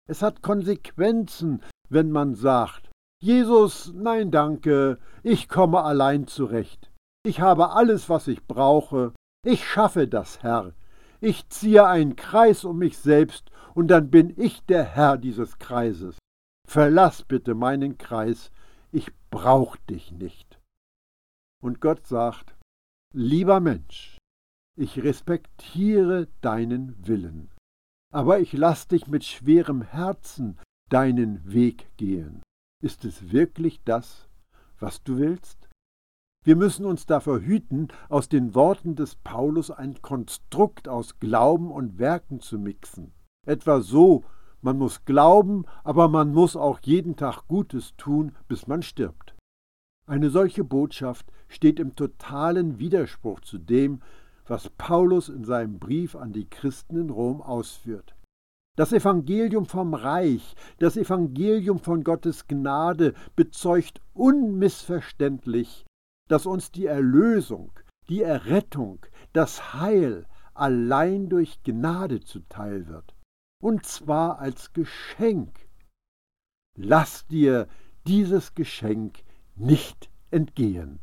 Es 0.07 0.21
hat 0.21 0.43
Konsequenzen, 0.43 1.61
wenn 1.89 2.11
man 2.11 2.35
sagt, 2.35 2.91
Jesus, 3.23 3.93
nein 3.95 4.29
danke, 4.29 4.99
ich 5.23 5.47
komme 5.47 5.83
allein 5.83 6.27
zurecht. 6.27 6.91
Ich 7.25 7.39
habe 7.39 7.71
alles, 7.71 8.09
was 8.09 8.27
ich 8.27 8.45
brauche, 8.45 9.13
ich 9.43 9.65
schaffe 9.65 10.07
das, 10.07 10.43
Herr. 10.43 10.73
Ich 11.21 11.47
ziehe 11.49 11.87
einen 11.87 12.17
Kreis 12.17 12.65
um 12.65 12.77
mich 12.77 12.97
selbst, 12.97 13.49
und 13.75 13.89
dann 13.89 14.09
bin 14.09 14.33
ich 14.41 14.65
der 14.65 14.83
Herr 14.83 15.17
dieses 15.17 15.59
Kreises. 15.59 16.17
Verlass 16.67 17.23
bitte 17.23 17.53
meinen 17.53 17.97
Kreis, 17.97 18.51
ich 18.91 19.11
brauch 19.29 19.75
dich 19.75 20.11
nicht. 20.11 20.59
Und 21.61 21.81
Gott 21.81 22.07
sagt, 22.07 22.55
lieber 23.13 23.59
Mensch, 23.59 24.17
ich 24.77 25.03
respektiere 25.03 26.27
deinen 26.41 26.95
Willen, 27.05 27.51
aber 28.11 28.39
ich 28.39 28.53
lass 28.53 28.87
dich 28.87 29.07
mit 29.07 29.23
schwerem 29.23 29.81
Herzen 29.81 30.57
deinen 30.89 31.53
Weg 31.53 31.91
gehen. 31.97 32.41
Ist 32.81 33.05
es 33.05 33.31
wirklich 33.31 33.83
das, 33.83 34.27
was 34.79 35.03
du 35.03 35.17
willst? 35.17 35.69
Wir 36.43 36.55
müssen 36.55 36.85
uns 36.85 37.05
davor 37.05 37.39
hüten, 37.39 37.87
aus 38.07 38.29
den 38.29 38.53
Worten 38.53 38.95
des 38.95 39.15
Paulus 39.15 39.71
ein 39.71 40.01
Konstrukt 40.01 40.87
aus 40.87 41.19
Glauben 41.19 41.71
und 41.71 41.97
Werken 41.97 42.39
zu 42.39 42.59
mixen. 42.59 43.13
Etwa 43.45 43.81
so, 43.81 44.23
man 44.61 44.77
muss 44.77 45.05
glauben, 45.05 45.65
aber 45.83 46.07
man 46.09 46.33
muss 46.33 46.55
auch 46.55 46.79
jeden 46.81 47.15
Tag 47.15 47.47
Gutes 47.47 47.95
tun, 47.97 48.31
bis 48.47 48.67
man 48.67 48.81
stirbt. 48.81 49.35
Eine 50.07 50.29
solche 50.29 50.63
Botschaft 50.63 51.25
steht 51.47 51.79
im 51.79 51.95
totalen 51.95 52.79
Widerspruch 52.79 53.39
zu 53.41 53.57
dem, 53.57 54.01
was 54.47 54.69
Paulus 54.69 55.29
in 55.29 55.43
seinem 55.43 55.79
Brief 55.79 56.15
an 56.15 56.31
die 56.31 56.49
Christen 56.49 56.97
in 56.97 57.09
Rom 57.09 57.41
ausführt. 57.41 58.15
Das 58.75 58.91
Evangelium 58.91 59.65
vom 59.65 59.93
Reich, 59.93 60.55
das 60.79 60.97
Evangelium 60.97 61.79
von 61.79 62.03
Gottes 62.03 62.47
Gnade 62.47 63.13
bezeugt 63.35 64.01
unmissverständlich, 64.13 65.85
dass 66.27 66.45
uns 66.45 66.71
die 66.71 66.85
Erlösung, 66.85 67.71
die 68.09 68.21
Errettung, 68.21 68.99
das 69.31 69.73
Heil 69.73 70.25
allein 70.53 71.29
durch 71.29 71.63
Gnade 71.63 72.19
zuteil 72.19 72.87
wird, 72.87 73.14
und 73.65 73.83
zwar 73.83 74.37
als 74.37 74.73
Geschenk. 74.73 75.67
Lass 76.77 77.25
dir 77.25 77.67
dieses 78.05 78.53
Geschenk 78.53 79.23
nicht 79.55 80.11
entgehen. 80.29 80.99